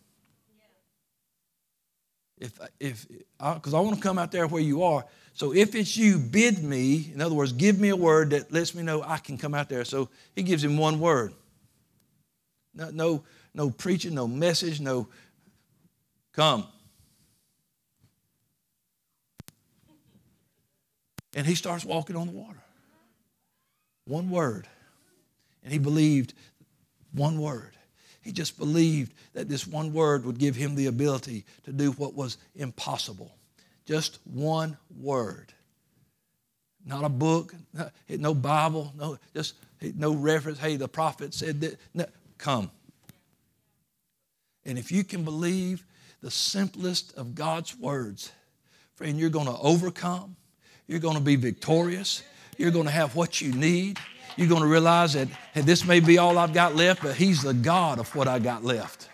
[2.39, 3.07] If, if,
[3.39, 5.05] because I, I want to come out there where you are.
[5.33, 7.11] So if it's you, bid me.
[7.15, 9.69] In other words, give me a word that lets me know I can come out
[9.69, 9.85] there.
[9.85, 11.33] So he gives him one word.
[12.75, 15.09] No, no, no preaching, no message, no
[16.33, 16.67] come.
[21.37, 22.59] And he starts walking on the water.
[24.07, 24.67] One word.
[25.63, 26.33] And he believed
[27.13, 27.77] one word.
[28.23, 32.15] He just believed that this one word would give him the ability to do what
[32.15, 33.37] was impossible.
[33.85, 35.53] Just one word.
[36.85, 37.55] Not a book,
[38.09, 39.55] no Bible, no just
[39.95, 40.59] no reference.
[40.59, 41.79] Hey, the prophet said that.
[41.93, 42.07] No,
[42.39, 42.71] come.
[44.65, 45.85] And if you can believe
[46.23, 48.33] the simplest of God's words,
[48.95, 50.37] friend, you're going to overcome.
[50.87, 52.23] You're going to be victorious.
[52.57, 53.99] You're going to have what you need.
[54.37, 57.43] You're going to realize that hey, this may be all I've got left, but He's
[57.43, 59.09] the God of what I got left.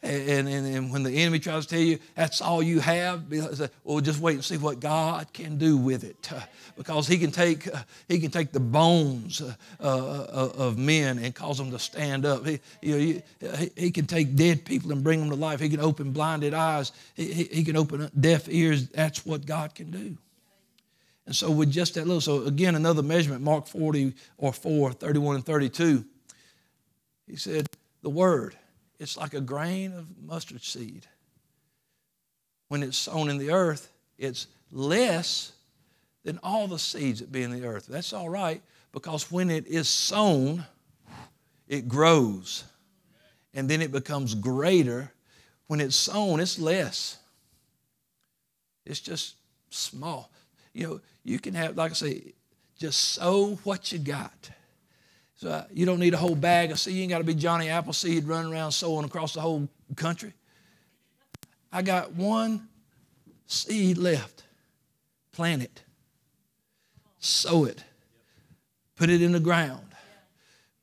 [0.00, 3.24] And, and, and, when the enemy tries to tell you that's all you have,
[3.82, 6.40] well, just wait and see what God can do with it, uh,
[6.76, 11.34] because He can take uh, He can take the bones uh, uh of men and
[11.34, 12.46] cause them to stand up.
[12.46, 12.98] He, you know,
[13.56, 15.58] he, he, can take dead people and bring them to life.
[15.58, 16.92] He can open blinded eyes.
[17.14, 18.88] He, he can open deaf ears.
[18.90, 20.16] That's what God can do.
[21.28, 25.36] And so with just that little, so again, another measurement, Mark 40 or 4, 31
[25.36, 26.02] and 32.
[27.26, 27.68] He said,
[28.00, 28.56] the word
[28.98, 31.06] it's like a grain of mustard seed.
[32.68, 35.52] When it's sown in the earth, it's less
[36.24, 37.86] than all the seeds that be in the earth.
[37.86, 38.62] That's all right
[38.92, 40.64] because when it is sown,
[41.68, 42.64] it grows.
[43.52, 45.12] And then it becomes greater.
[45.66, 47.18] When it's sown, it's less.
[48.86, 49.34] It's just
[49.68, 50.32] small.
[50.78, 52.34] You know, you can have, like I say,
[52.78, 54.50] just sow what you got.
[55.34, 56.94] So uh, you don't need a whole bag of seed.
[56.94, 60.34] You ain't got to be Johnny Appleseed running around sowing across the whole country.
[61.72, 62.68] I got one
[63.46, 64.44] seed left.
[65.32, 65.82] Plant it.
[67.18, 67.82] Sow it.
[68.94, 69.84] Put it in the ground.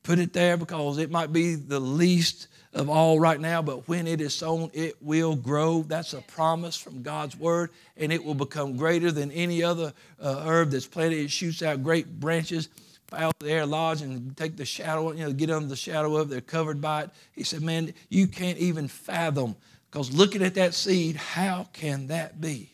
[0.02, 4.06] Put it there because it might be the least of all right now, but when
[4.06, 5.82] it is sown, it will grow.
[5.82, 10.44] That's a promise from God's word, and it will become greater than any other uh,
[10.46, 11.16] herb that's planted.
[11.16, 12.68] It shoots out great branches
[13.12, 16.30] out there lodge and take the shadow, you know, get under the shadow of it.
[16.30, 17.10] They're covered by it.
[17.32, 19.56] He said, Man, you can't even fathom.
[19.90, 22.70] Because looking at that seed, how can that be?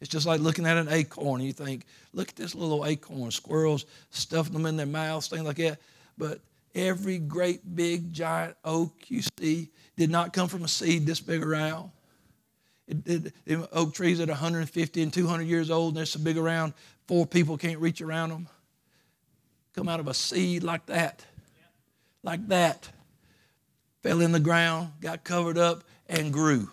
[0.00, 1.40] It's just like looking at an acorn.
[1.40, 5.58] You think, look at this little acorn, squirrels stuffing them in their mouths, things like
[5.58, 5.78] that.
[6.18, 6.40] But
[6.74, 11.42] every great big giant oak you see did not come from a seed this big
[11.42, 11.90] around.
[12.88, 16.36] It, it, oak trees that are 150 and 200 years old and they're so big
[16.36, 16.74] around,
[17.06, 18.48] four people can't reach around them
[19.74, 21.24] come out of a seed like that,
[22.22, 22.88] like that,
[24.02, 26.68] fell in the ground, got covered up, and grew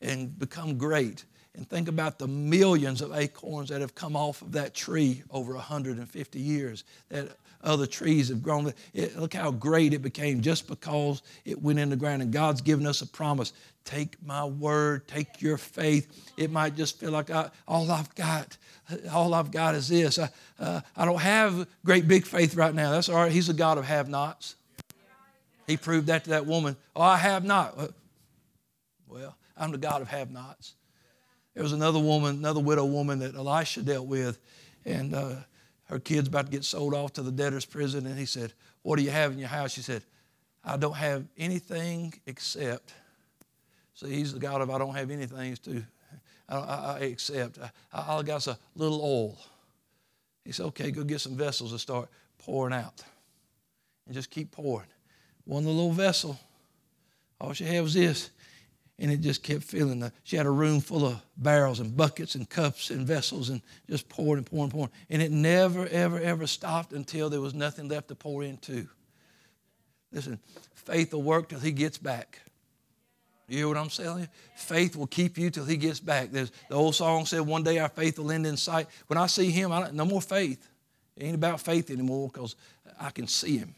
[0.00, 1.24] and become great.
[1.54, 5.54] And think about the millions of acorns that have come off of that tree over
[5.54, 8.72] 150 years that other trees have grown.
[8.94, 12.22] It, look how great it became just because it went in the ground.
[12.22, 13.52] And God's given us a promise.
[13.84, 16.32] Take my word, take your faith.
[16.36, 18.56] It might just feel like I, all I've got,
[19.10, 20.18] all I've got is this.
[20.18, 22.92] I, uh, I don't have great big faith right now.
[22.92, 23.32] That's all right.
[23.32, 24.56] He's a God of have nots.
[25.66, 26.76] He proved that to that woman.
[26.96, 27.78] Oh, I have not.
[29.06, 30.74] Well, I'm the God of have nots.
[31.54, 34.38] There was another woman, another widow woman that Elisha dealt with,
[34.84, 35.34] and uh,
[35.88, 38.06] her kid's about to get sold off to the debtor's prison.
[38.06, 39.72] And he said, What do you have in your house?
[39.72, 40.02] She said,
[40.64, 42.92] I don't have anything except.
[43.94, 45.82] See, he's the God of I don't have anything to
[46.48, 47.58] I, I, I accept.
[47.58, 49.38] I, all I a little oil.
[50.44, 53.02] He said, Okay, go get some vessels and start pouring out.
[54.06, 54.88] And just keep pouring.
[55.44, 56.38] One little vessel.
[57.40, 58.30] All she had was this
[58.98, 60.00] and it just kept filling.
[60.00, 63.62] The, she had a room full of barrels and buckets and cups and vessels and
[63.88, 64.90] just poured and pouring and pouring.
[65.08, 68.88] And it never, ever, ever stopped until there was nothing left to pour into.
[70.12, 70.40] Listen,
[70.74, 72.40] faith will work till he gets back.
[73.46, 74.28] You hear what I'm saying?
[74.56, 76.30] Faith will keep you till he gets back.
[76.30, 78.88] There's, the old song said, One day our faith will end in sight.
[79.06, 80.68] When I see him, I no more faith.
[81.16, 82.56] It ain't about faith anymore because
[83.00, 83.74] I can see him.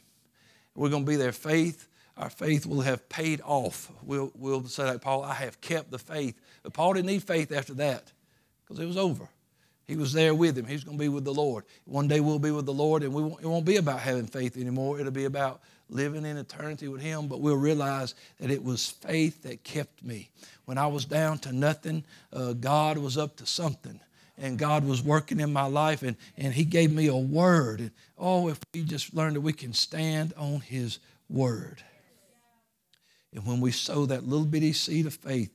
[0.74, 1.32] We're going to be there.
[1.32, 1.88] Faith
[2.20, 3.90] our faith will have paid off.
[4.02, 6.38] We'll, we'll say like Paul, I have kept the faith.
[6.62, 8.12] But Paul didn't need faith after that
[8.62, 9.26] because it was over.
[9.88, 10.66] He was there with him.
[10.66, 11.64] He's going to be with the Lord.
[11.86, 14.26] One day we'll be with the Lord, and we won't, it won't be about having
[14.26, 15.00] faith anymore.
[15.00, 17.26] It'll be about living in eternity with Him.
[17.26, 20.28] But we'll realize that it was faith that kept me.
[20.66, 22.04] When I was down to nothing,
[22.34, 23.98] uh, God was up to something.
[24.38, 27.80] and God was working in my life, and, and He gave me a word.
[27.80, 30.98] And oh, if we just learned that we can stand on His
[31.30, 31.82] word.
[33.34, 35.54] And when we sow that little bitty seed of faith,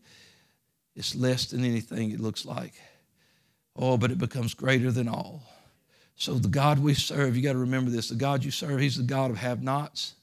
[0.96, 2.74] it's less than anything it looks like.
[3.76, 5.44] Oh, but it becomes greater than all.
[6.16, 8.96] So the God we serve, you got to remember this the God you serve, He's
[8.96, 10.16] the God of have nots,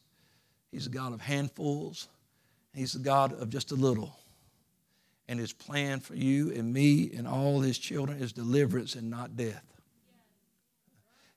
[0.70, 2.08] He's the God of handfuls,
[2.74, 4.16] He's the God of just a little.
[5.28, 9.36] And His plan for you and me and all His children is deliverance and not
[9.36, 9.64] death.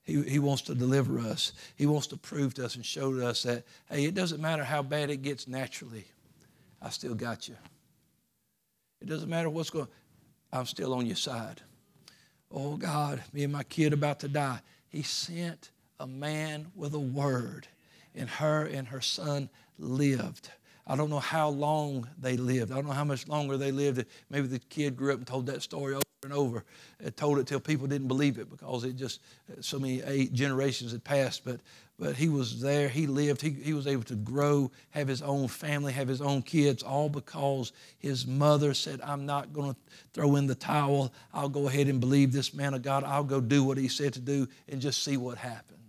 [0.05, 1.51] He, he wants to deliver us.
[1.75, 4.63] He wants to prove to us and show to us that, hey, it doesn't matter
[4.63, 6.05] how bad it gets naturally,
[6.81, 7.55] I still got you.
[9.01, 9.87] It doesn't matter what's going
[10.53, 11.61] I'm still on your side.
[12.51, 14.61] Oh God, me and my kid about to die.
[14.87, 17.67] He sent a man with a word,
[18.13, 20.49] and her and her son lived.
[20.88, 22.71] I don't know how long they lived.
[22.71, 24.06] I don't know how much longer they lived.
[24.30, 26.63] Maybe the kid grew up and told that story over and over.
[27.00, 29.21] It told it till people didn't believe it because it just
[29.52, 31.43] uh, so many eight generations had passed.
[31.43, 31.60] But
[31.98, 32.89] but he was there.
[32.89, 33.41] He lived.
[33.41, 37.08] He, he was able to grow, have his own family, have his own kids, all
[37.08, 39.80] because his mother said, I'm not going to
[40.13, 41.13] throw in the towel.
[41.34, 43.06] I'll go ahead and believe this man of God.
[43.06, 45.85] I'll go do what he said to do and just see what happens.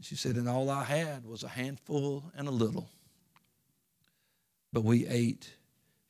[0.00, 2.88] And she said, And all I had was a handful and a little.
[4.72, 5.52] But we ate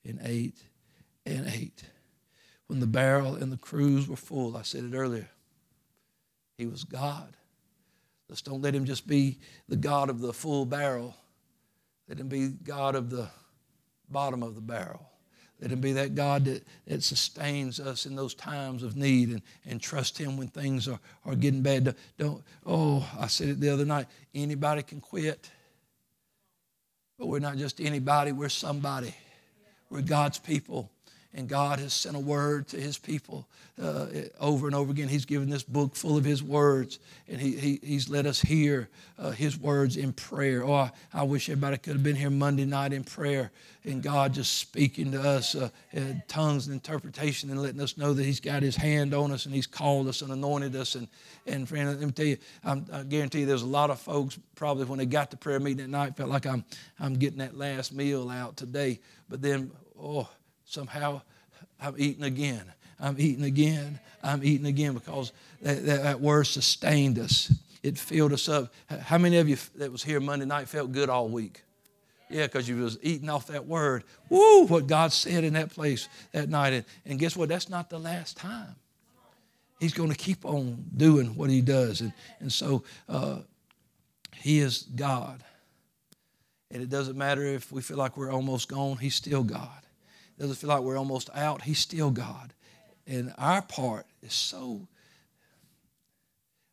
[0.04, 0.62] and ate
[1.26, 1.82] and ate.
[2.68, 5.28] When the barrel and the cruse were full, I said it earlier
[6.56, 7.36] he was God.
[8.28, 11.16] Let's don't let him just be the God of the full barrel.
[12.08, 13.28] Let him be God of the
[14.08, 15.09] bottom of the barrel.
[15.60, 19.42] Let him be that God that, that sustains us in those times of need and,
[19.66, 21.94] and trust him when things are, are getting bad.
[22.18, 24.06] Don't, oh, I said it the other night.
[24.34, 25.50] Anybody can quit.
[27.18, 29.14] But we're not just anybody, we're somebody.
[29.90, 30.90] We're God's people
[31.32, 33.46] and God has sent a word to his people
[33.80, 34.06] uh,
[34.40, 35.08] over and over again.
[35.08, 38.88] He's given this book full of his words, and he, he he's let us hear
[39.18, 40.64] uh, his words in prayer.
[40.64, 43.52] Oh, I, I, wish everybody could have been here Monday night in prayer,
[43.84, 48.12] and God just speaking to us uh, in tongues and interpretation and letting us know
[48.12, 50.96] that he's got his hand on us and he's called us and anointed us.
[50.96, 51.06] And,
[51.46, 54.38] and friend, let me tell you, I'm, i guarantee you there's a lot of folks
[54.56, 56.64] probably when they got to prayer meeting at night felt like I'm,
[56.98, 58.98] I'm getting that last meal out today.
[59.28, 60.28] But then, oh,
[60.70, 61.20] somehow
[61.80, 62.64] I'm eating again.
[62.98, 63.98] I'm eating again.
[64.22, 67.52] I'm eating again because that, that, that, word sustained us.
[67.82, 68.72] It filled us up.
[68.88, 71.62] How many of you that was here Monday night felt good all week?
[72.28, 74.04] Yeah, because you was eating off that word.
[74.28, 76.72] Woo, what God said in that place that night.
[76.74, 77.48] And, and guess what?
[77.48, 78.76] That's not the last time.
[79.80, 82.02] He's going to keep on doing what he does.
[82.02, 83.38] And, and so uh,
[84.36, 85.42] he is God.
[86.70, 89.80] And it doesn't matter if we feel like we're almost gone, he's still God
[90.40, 92.54] doesn't feel like we're almost out, He's still God.
[93.06, 94.88] And our part is so,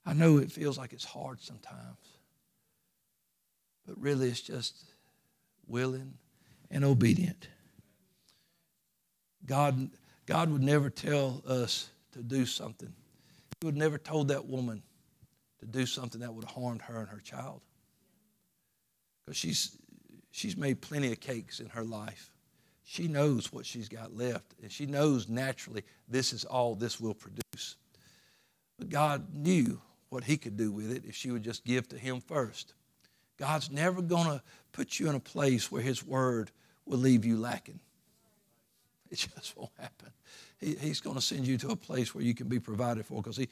[0.05, 1.97] I know it feels like it's hard sometimes,
[3.85, 4.85] but really it's just
[5.67, 6.13] willing
[6.71, 7.49] and obedient.
[9.45, 9.89] God,
[10.25, 12.93] God would never tell us to do something.
[13.59, 14.81] He would never told that woman
[15.59, 17.61] to do something that would have harmed her and her child.
[19.25, 19.77] Because she's,
[20.31, 22.31] she's made plenty of cakes in her life
[22.89, 27.13] she knows what she's got left, and she knows naturally this is all this will
[27.13, 27.75] produce.
[28.79, 31.97] But God knew what He could do with it if she would just give to
[31.97, 32.75] Him first.
[33.37, 36.49] God's never going to put you in a place where His Word
[36.85, 37.81] will leave you lacking.
[39.11, 40.11] It just won't happen.
[40.57, 43.21] He, he's going to send you to a place where you can be provided for.
[43.21, 43.49] Because He,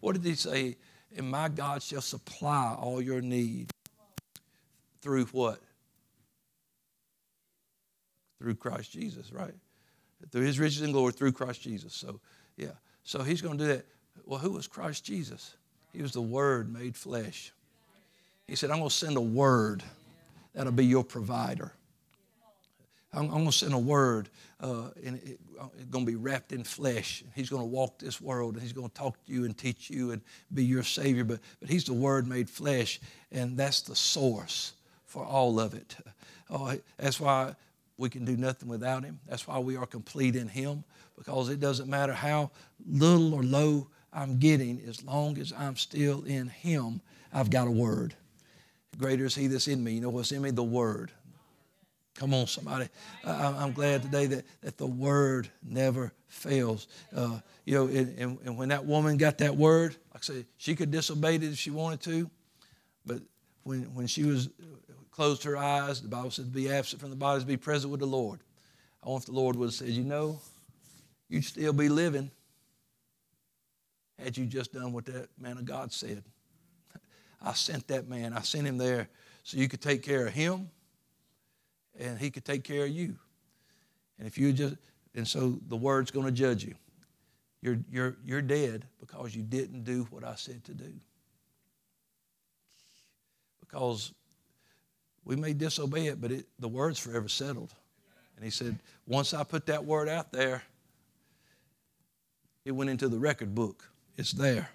[0.00, 0.78] what did He say?
[1.14, 3.70] And my God shall supply all your need
[5.02, 5.60] through what?
[8.42, 9.54] Through Christ Jesus, right?
[10.32, 11.94] Through his riches and glory through Christ Jesus.
[11.94, 12.18] So,
[12.56, 12.72] yeah.
[13.04, 13.86] So he's going to do that.
[14.26, 15.54] Well, who was Christ Jesus?
[15.92, 17.52] He was the Word made flesh.
[18.48, 19.82] He said, I'm going to send a word
[20.54, 21.72] that'll be your provider.
[23.14, 25.38] I'm, going to send a word, uh, and it,
[25.78, 27.22] it's going to be wrapped in flesh.
[27.34, 29.90] He's going to walk this world, and he's going to talk to you and teach
[29.90, 30.22] you and
[30.52, 31.24] be your Savior.
[31.24, 34.72] But, but he's the Word made flesh, and that's the source
[35.04, 35.94] for all of it.
[36.50, 37.54] Oh, that's why
[38.02, 39.20] we can do nothing without Him.
[39.28, 40.82] That's why we are complete in Him,
[41.16, 42.50] because it doesn't matter how
[42.84, 47.00] little or low I'm getting, as long as I'm still in Him,
[47.32, 48.14] I've got a word.
[48.98, 49.92] Greater is He that's in me.
[49.92, 50.50] You know what's in me?
[50.50, 51.12] The Word.
[52.16, 52.88] Come on, somebody.
[53.24, 56.86] I'm glad today that, that the word never fails.
[57.16, 60.46] Uh, you know, and, and, and, when that woman got that word, like I say,
[60.58, 62.30] she could disobey it if she wanted to,
[63.06, 63.22] but
[63.62, 64.50] when, when she was
[65.12, 66.00] closed her eyes.
[66.02, 68.40] The Bible says to be absent from the body to be present with the Lord.
[69.04, 70.40] I wonder if the Lord would have said, You know,
[71.28, 72.30] you'd still be living
[74.18, 76.22] had you just done what that man of God said.
[77.42, 79.08] I sent that man, I sent him there
[79.42, 80.70] so you could take care of him
[81.98, 83.16] and he could take care of you.
[84.18, 84.76] And if you just,
[85.14, 86.74] and so the word's going to judge you.
[87.60, 90.92] You're, you're, you're dead because you didn't do what I said to do.
[93.60, 94.12] Because
[95.24, 97.72] we may disobey it, but it, the word's forever settled.
[98.36, 100.62] And he said, once I put that word out there,
[102.64, 103.88] it went into the record book.
[104.16, 104.68] It's there.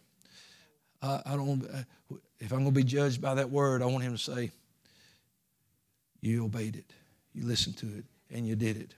[1.01, 1.63] I, don't.
[1.63, 4.51] Uh, if I'm going to be judged by that word, I want him to say,
[6.21, 6.91] "You obeyed it,
[7.33, 8.95] you listened to it, and you did it."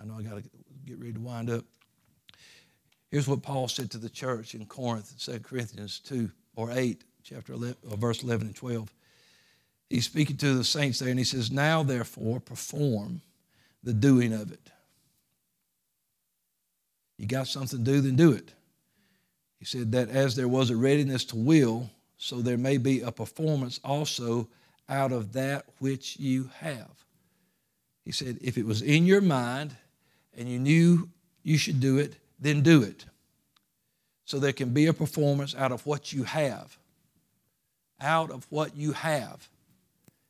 [0.00, 0.48] I know I got to
[0.86, 1.64] get ready to wind up.
[3.10, 7.52] Here's what Paul said to the church in Corinth, 2 Corinthians 2 or 8, chapter
[7.52, 8.90] 11, or verse 11 and 12.
[9.92, 13.20] He's speaking to the saints there, and he says, Now therefore perform
[13.84, 14.70] the doing of it.
[17.18, 18.54] You got something to do, then do it.
[19.58, 23.12] He said that as there was a readiness to will, so there may be a
[23.12, 24.48] performance also
[24.88, 27.04] out of that which you have.
[28.02, 29.76] He said, if it was in your mind
[30.38, 31.10] and you knew
[31.42, 33.04] you should do it, then do it.
[34.24, 36.78] So there can be a performance out of what you have.
[38.00, 39.50] Out of what you have.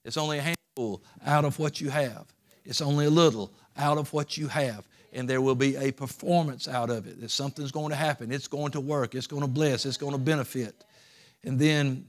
[0.04, 2.26] It's only a handful out of what you have.
[2.64, 6.66] It's only a little out of what you have and there will be a performance
[6.66, 7.20] out of it.
[7.20, 8.32] That something's going to happen.
[8.32, 9.14] It's going to work.
[9.14, 9.84] It's going to bless.
[9.84, 10.84] It's going to benefit.
[11.44, 12.06] And then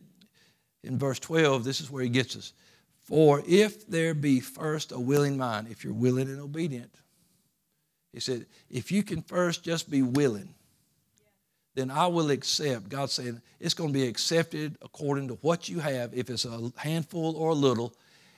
[0.84, 2.54] in verse 12, this is where he gets us.
[3.02, 6.94] For if there be first a willing mind, if you're willing and obedient,
[8.14, 10.54] he said, if you can first just be willing,
[11.76, 12.90] then I will accept.
[12.90, 16.72] God saying it's going to be accepted according to what you have, if it's a
[16.76, 17.94] handful or a little.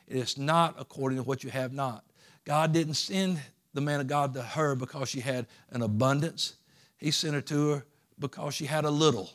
[0.07, 2.03] It's not according to what you have not.
[2.45, 3.39] God didn't send
[3.73, 6.55] the man of God to her because she had an abundance.
[6.97, 7.85] He sent her to her
[8.19, 9.29] because she had a little.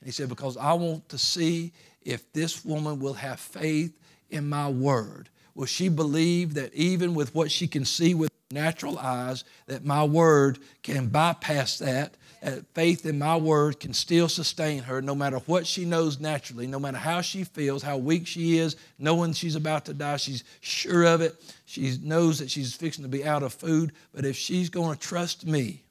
[0.00, 1.72] And he said, Because I want to see
[2.02, 3.92] if this woman will have faith
[4.30, 5.28] in my word.
[5.54, 10.04] Will she believe that even with what she can see with natural eyes, that my
[10.04, 15.38] word can bypass that Uh, faith in my word can still sustain her no matter
[15.46, 19.54] what she knows naturally, no matter how she feels, how weak she is, knowing she's
[19.54, 20.16] about to die.
[20.16, 21.36] She's sure of it.
[21.66, 23.92] She knows that she's fixing to be out of food.
[24.12, 25.84] But if she's going to trust me,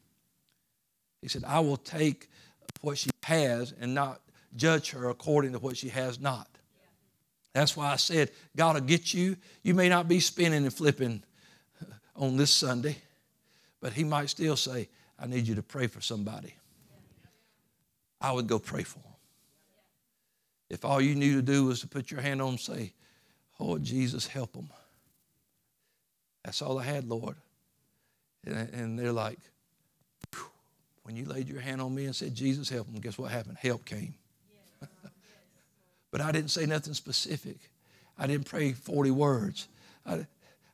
[1.22, 2.30] he said, I will take
[2.82, 4.20] what she has and not
[4.56, 6.50] judge her according to what she has not.
[7.54, 9.38] That's why I said, God will get you.
[9.64, 11.24] You may not be spinning and flipping
[12.16, 12.98] on this Sunday,
[13.80, 14.90] but He might still say,
[15.22, 16.56] I need you to pray for somebody.
[18.20, 19.12] I would go pray for them.
[20.70, 22.94] If all you need to do was to put your hand on them and say,
[23.60, 24.70] Oh, Jesus, help them.
[26.44, 27.36] That's all I had, Lord.
[28.44, 29.38] And, and they're like,
[31.04, 33.58] when you laid your hand on me and said, Jesus, help them, guess what happened?
[33.60, 34.16] Help came.
[36.12, 37.58] but I didn't say nothing specific.
[38.18, 39.68] I didn't pray 40 words.
[40.06, 40.26] I,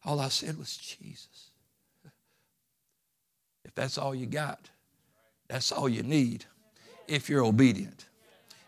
[0.05, 1.49] all I said was, Jesus.
[3.77, 4.59] That's all you got,
[5.47, 6.45] that's all you need
[7.07, 8.07] if you're obedient.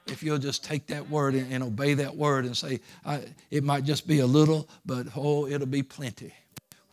[0.06, 2.80] If you'll just take that word and, and obey that word and say,
[3.50, 6.32] it might just be a little, but oh, it'll be plenty.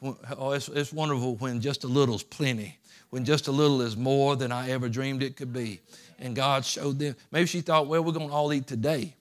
[0.03, 2.79] Oh, it's, it's wonderful when just a little's plenty,
[3.11, 5.81] when just a little is more than I ever dreamed it could be.
[6.19, 7.17] And God showed them.
[7.31, 9.15] Maybe she thought, well, we're going to all eat today.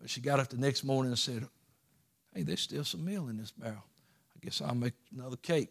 [0.00, 1.44] But she got up the next morning and said,
[2.34, 3.82] hey, there's still some meal in this barrel.
[4.36, 5.70] I guess I'll make another cake.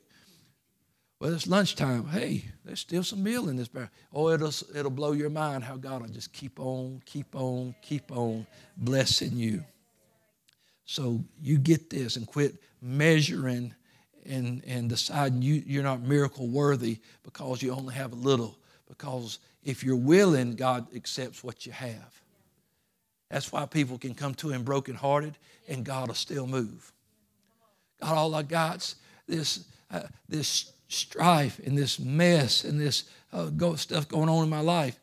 [1.20, 2.07] Well, it's lunchtime.
[2.07, 3.89] Hey, there's still some meal in this barrel.
[4.13, 8.15] Oh, it'll, it'll blow your mind how God will just keep on, keep on, keep
[8.15, 8.45] on
[8.78, 9.63] blessing you.
[10.86, 13.74] So you get this and quit measuring
[14.28, 18.59] and, and deciding you, you're not miracle worthy because you only have a little.
[18.88, 22.22] Because if you're willing, God accepts what you have.
[23.32, 25.38] That's why people can come to Him brokenhearted
[25.68, 26.93] and God will still move.
[27.99, 28.95] God, all I got's
[29.28, 34.61] this, uh, this strife and this mess and this uh, stuff going on in my
[34.61, 34.99] life.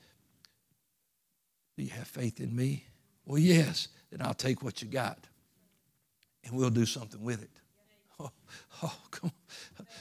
[1.77, 2.85] Do you have faith in me?
[3.25, 3.89] Well, yes.
[4.11, 5.19] Then I'll take what you got
[6.45, 7.51] and we'll do something with it.
[8.21, 8.31] Oh,
[8.85, 9.33] oh come
[9.79, 9.87] on.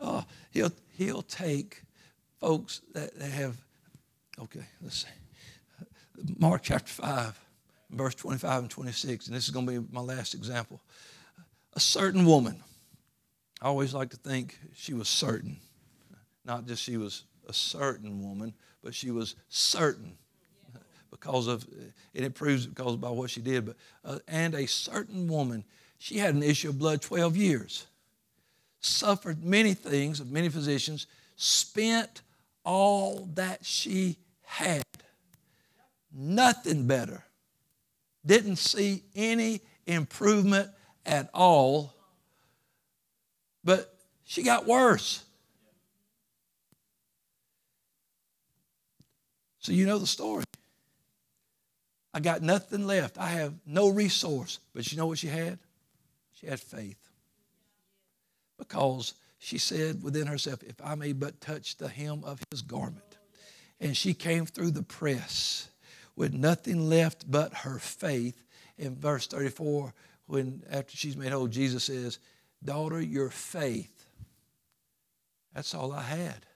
[0.00, 1.82] Oh, he'll, he'll take
[2.38, 3.56] folks that, that have,
[4.40, 6.34] okay, let's see.
[6.38, 7.40] Mark chapter 5,
[7.90, 10.80] verse 25 and 26, and this is going to be my last example.
[11.72, 12.62] A certain woman
[13.60, 15.58] I always like to think she was certain.
[16.44, 20.16] Not just she was a certain woman, but she was certain
[21.10, 21.66] because of,
[22.14, 23.66] and it proves because by what she did.
[23.66, 25.64] But uh, and a certain woman,
[25.98, 27.86] she had an issue of blood 12 years,
[28.80, 31.06] suffered many things of many physicians,
[31.36, 32.22] spent
[32.64, 34.82] all that she had.
[36.12, 37.24] Nothing better.
[38.24, 40.70] Didn't see any improvement
[41.06, 41.94] at all.
[43.68, 43.94] But
[44.24, 45.22] she got worse.
[49.58, 50.44] So you know the story.
[52.14, 53.18] I got nothing left.
[53.18, 54.58] I have no resource.
[54.72, 55.58] But you know what she had?
[56.32, 56.96] She had faith.
[58.56, 63.18] Because she said within herself, If I may but touch the hem of his garment.
[63.80, 65.68] And she came through the press
[66.16, 68.42] with nothing left but her faith.
[68.78, 69.92] In verse 34,
[70.24, 72.18] when after she's made whole, Jesus says,
[72.64, 74.06] Daughter, your faith.
[75.54, 76.46] That's all I had.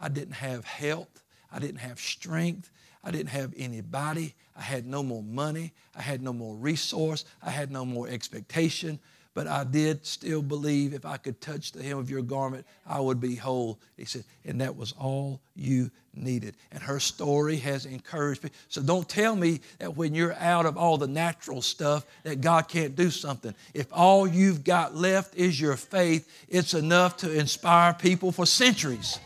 [0.00, 1.22] I didn't have health.
[1.50, 2.70] I didn't have strength.
[3.02, 4.34] I didn't have anybody.
[4.56, 5.72] I had no more money.
[5.94, 7.24] I had no more resource.
[7.42, 8.98] I had no more expectation
[9.34, 13.00] but I did still believe if I could touch the hem of your garment, I
[13.00, 13.78] would be whole.
[13.96, 16.56] He said, and that was all you needed.
[16.72, 18.50] And her story has encouraged me.
[18.68, 22.68] So don't tell me that when you're out of all the natural stuff that God
[22.68, 23.54] can't do something.
[23.74, 29.20] If all you've got left is your faith, it's enough to inspire people for centuries.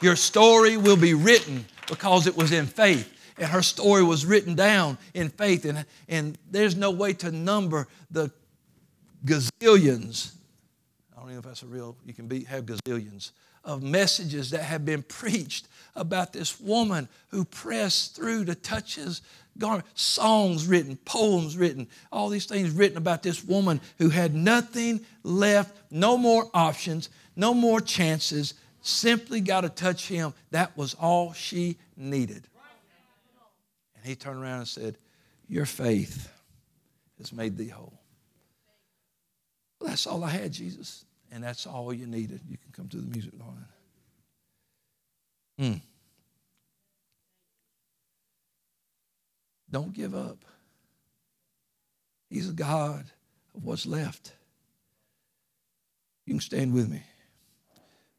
[0.00, 4.54] Your story will be written because it was in faith and her story was written
[4.54, 5.64] down in faith.
[5.64, 8.30] And, and there's no way to number the
[9.24, 10.32] gazillions,
[11.12, 13.32] I don't even know if that's a real, you can be, have gazillions
[13.64, 19.22] of messages that have been preached about this woman who pressed through to touch his
[19.58, 19.86] garment.
[19.94, 25.76] Songs written, poems written, all these things written about this woman who had nothing left,
[25.90, 30.34] no more options, no more chances, simply got to touch him.
[30.50, 32.48] That was all she needed.
[33.96, 34.98] And he turned around and said,
[35.46, 36.28] Your faith
[37.18, 38.01] has made thee whole.
[39.82, 41.04] Well, that's all I had, Jesus.
[41.32, 42.40] And that's all you needed.
[42.48, 43.64] You can come to the music, darling.
[45.60, 45.80] Mm.
[49.72, 50.38] Don't give up.
[52.30, 53.06] He's a God
[53.56, 54.32] of what's left.
[56.26, 57.02] You can stand with me.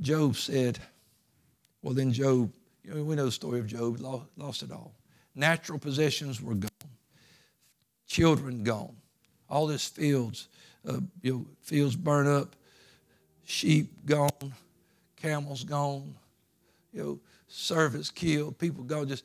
[0.02, 0.80] Job said,
[1.82, 2.52] well, then Job,
[2.84, 4.02] you know, we know the story of Job,
[4.36, 4.96] lost it all.
[5.34, 6.70] Natural possessions were gone,
[8.06, 8.98] children gone,
[9.50, 10.50] all his fields
[10.88, 12.56] uh, you know, fields burn up,
[13.44, 14.54] sheep gone,
[15.16, 16.14] camels gone,
[16.92, 19.24] you know, servants killed, people gone, just,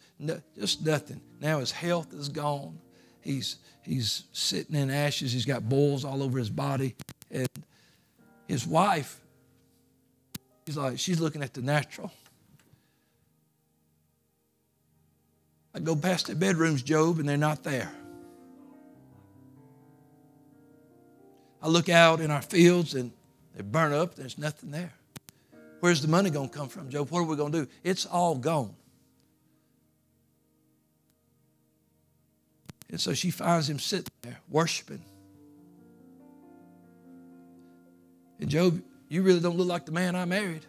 [0.57, 1.21] just nothing.
[1.41, 2.79] Now his health is gone.
[3.21, 5.33] He's, he's sitting in ashes.
[5.33, 6.95] He's got boils all over his body.
[7.31, 7.49] And
[8.47, 9.21] his wife,
[10.65, 12.13] he's like, she's looking at the natural.
[15.75, 17.93] I go past the bedrooms, Job, and they're not there.
[21.61, 23.11] I look out in our fields and
[23.55, 24.93] they burn up, there's nothing there.
[25.81, 27.11] Where's the money going to come from, Job?
[27.11, 27.71] What are we going to do?
[27.85, 28.75] It's all gone.
[32.91, 35.03] And so she finds him sitting there worshiping.
[38.41, 40.65] And Job, you really don't look like the man I married.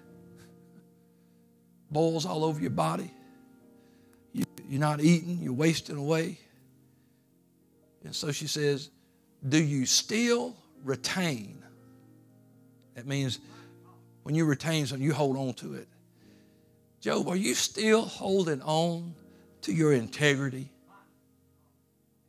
[1.92, 3.12] Boils all over your body.
[4.34, 6.38] You, you're not eating, you're wasting away.
[8.04, 8.90] And so she says,
[9.48, 11.64] Do you still retain.
[12.96, 13.40] That means
[14.24, 15.88] when you retain something, you hold on to it.
[17.02, 19.16] Job, are you still holding on
[19.62, 20.70] to your integrity?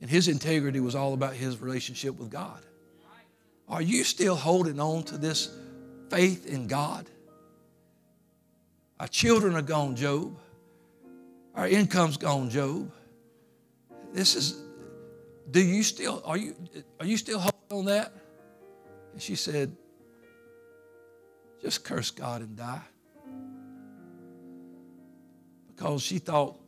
[0.01, 2.63] And his integrity was all about his relationship with God.
[3.69, 5.55] Are you still holding on to this
[6.09, 7.09] faith in God?
[8.99, 10.37] Our children are gone, Job.
[11.55, 12.91] Our income's gone, Job.
[14.13, 14.61] This is,
[15.51, 16.55] do you still, are you,
[16.99, 18.13] are you still holding on that?
[19.13, 19.77] And she said,
[21.61, 22.83] just curse God and die.
[25.69, 26.59] Because she thought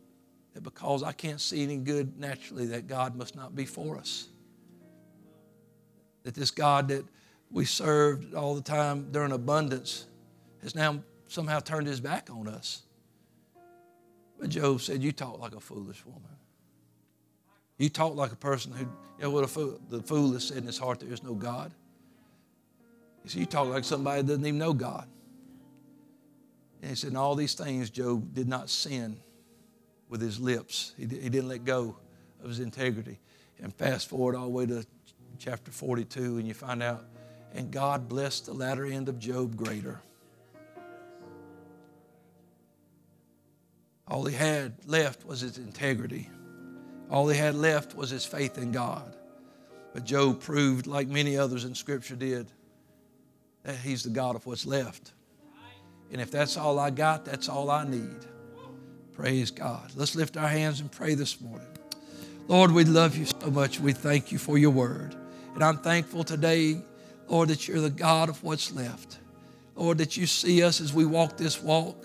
[0.55, 4.29] that because I can't see any good naturally, that God must not be for us.
[6.25, 7.05] That this God that
[7.51, 10.07] we served all the time during abundance
[10.63, 12.83] has now somehow turned his back on us.
[14.39, 16.23] But Job said, You talk like a foolish woman.
[17.79, 18.85] You talk like a person who,
[19.19, 21.35] you know what a fool, the fool has said in his heart, there is no
[21.35, 21.73] God.
[23.23, 25.07] He said, You talk like somebody that doesn't even know God.
[26.81, 29.19] And he said, In all these things, Job did not sin
[30.09, 30.95] with his lips.
[30.97, 31.97] He, he didn't let go
[32.43, 33.19] of his integrity.
[33.61, 34.85] And fast forward all the way to
[35.39, 37.05] chapter 42, and you find out,
[37.55, 40.01] and God blessed the latter end of Job greater.
[44.07, 46.29] All he had left was his integrity.
[47.11, 49.17] All he had left was his faith in God.
[49.95, 52.51] But Job proved, like many others in Scripture did,
[53.83, 55.13] He's the God of what's left.
[56.11, 58.27] And if that's all I got, that's all I need.
[59.15, 59.93] Praise God.
[59.95, 61.67] Let's lift our hands and pray this morning.
[62.49, 63.79] Lord, we love you so much.
[63.79, 65.15] We thank you for your word.
[65.55, 66.83] And I'm thankful today,
[67.29, 69.19] Lord, that you're the God of what's left.
[69.77, 72.05] Lord, that you see us as we walk this walk,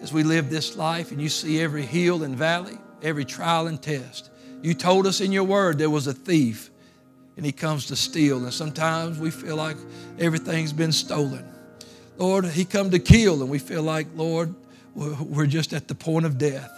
[0.00, 3.82] as we live this life, and you see every hill and valley, every trial and
[3.82, 4.30] test.
[4.62, 6.70] You told us in your word there was a thief,
[7.40, 8.44] and he comes to steal.
[8.44, 9.78] And sometimes we feel like
[10.18, 11.42] everything's been stolen.
[12.18, 14.54] Lord, he come to kill, and we feel like, Lord,
[14.94, 16.70] we're just at the point of death.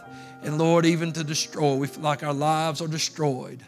[0.45, 3.59] And Lord, even to destroy, we feel like our lives are destroyed.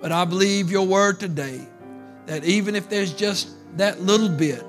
[0.00, 1.68] But I believe your word today
[2.26, 4.64] that even if there's just that little bit,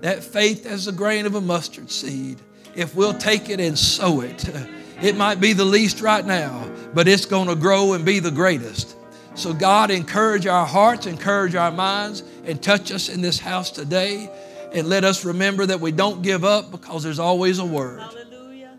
[0.00, 2.40] that faith as a grain of a mustard seed,
[2.74, 4.50] if we'll take it and sow it,
[5.00, 8.32] it might be the least right now, but it's going to grow and be the
[8.32, 8.96] greatest.
[9.34, 14.30] So, God, encourage our hearts, encourage our minds, and touch us in this house today.
[14.72, 18.00] And let us remember that we don't give up because there's always a word.
[18.00, 18.72] Hallelujah.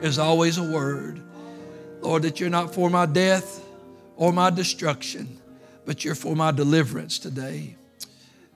[0.00, 1.20] There's always a word.
[2.00, 3.64] Lord, that you're not for my death
[4.16, 5.38] or my destruction,
[5.84, 7.76] but you're for my deliverance today.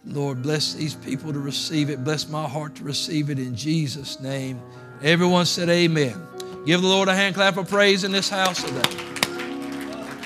[0.05, 2.05] Lord, bless these people to receive it.
[2.05, 4.61] Bless my heart to receive it in Jesus' name.
[5.03, 6.21] Everyone said, Amen.
[6.65, 9.07] Give the Lord a hand clap of praise in this house today.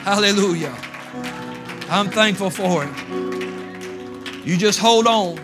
[0.03, 0.75] Hallelujah.
[1.91, 4.47] I'm thankful for it.
[4.47, 5.41] You just hold on.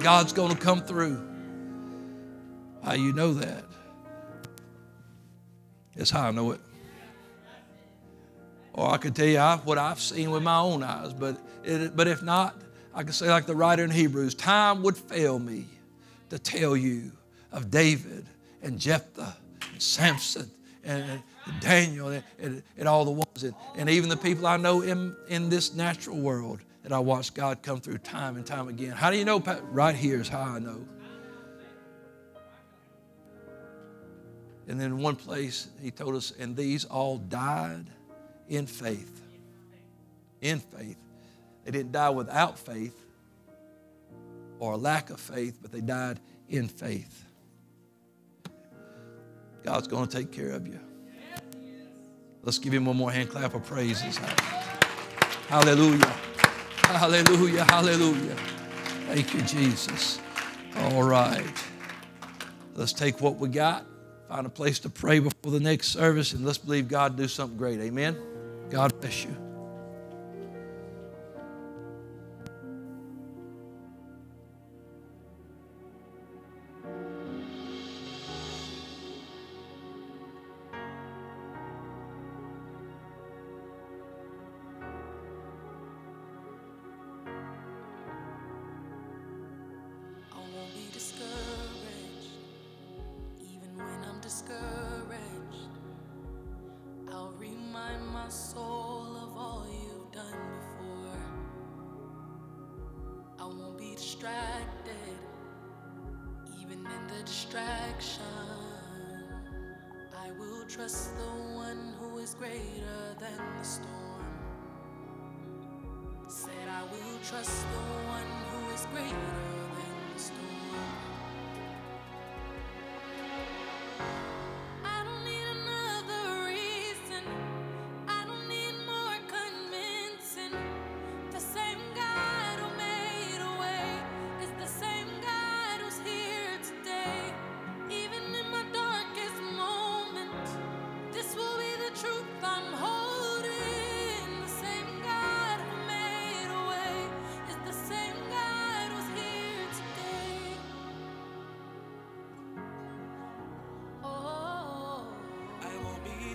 [0.00, 1.20] God's going to come through.
[2.82, 3.62] How you know that?
[5.94, 6.60] That's how I know it.
[8.72, 12.08] Or I could tell you what I've seen with my own eyes, but, it, but
[12.08, 12.58] if not,
[12.94, 15.66] I could say, like the writer in Hebrews, time would fail me
[16.30, 17.12] to tell you
[17.52, 18.24] of David
[18.62, 19.36] and Jephthah
[19.70, 20.50] and Samson
[20.84, 21.22] and,
[21.60, 25.16] Daniel and, and, and, all the ones, and, and even the people I know in,
[25.28, 28.92] in this natural world that I watched God come through time and time again.
[28.92, 29.40] How do you know?
[29.70, 30.86] Right here is how I know.
[34.68, 37.86] And then one place, he told us, and these all died
[38.48, 39.20] in faith.
[40.40, 40.96] In faith.
[41.64, 42.98] They didn't die without faith
[44.58, 47.24] or a lack of faith, but they died in faith.
[49.62, 50.80] God's going to take care of you.
[52.42, 54.18] Let's give him one more hand clap of praises.
[55.48, 56.14] Hallelujah.
[56.84, 57.64] Hallelujah.
[57.64, 58.36] Hallelujah.
[59.06, 60.20] Thank you, Jesus.
[60.76, 61.64] All right.
[62.74, 63.84] Let's take what we got,
[64.28, 67.58] find a place to pray before the next service, and let's believe God do something
[67.58, 67.78] great.
[67.80, 68.16] Amen.
[68.70, 69.51] God bless you.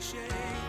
[0.08, 0.67] shame.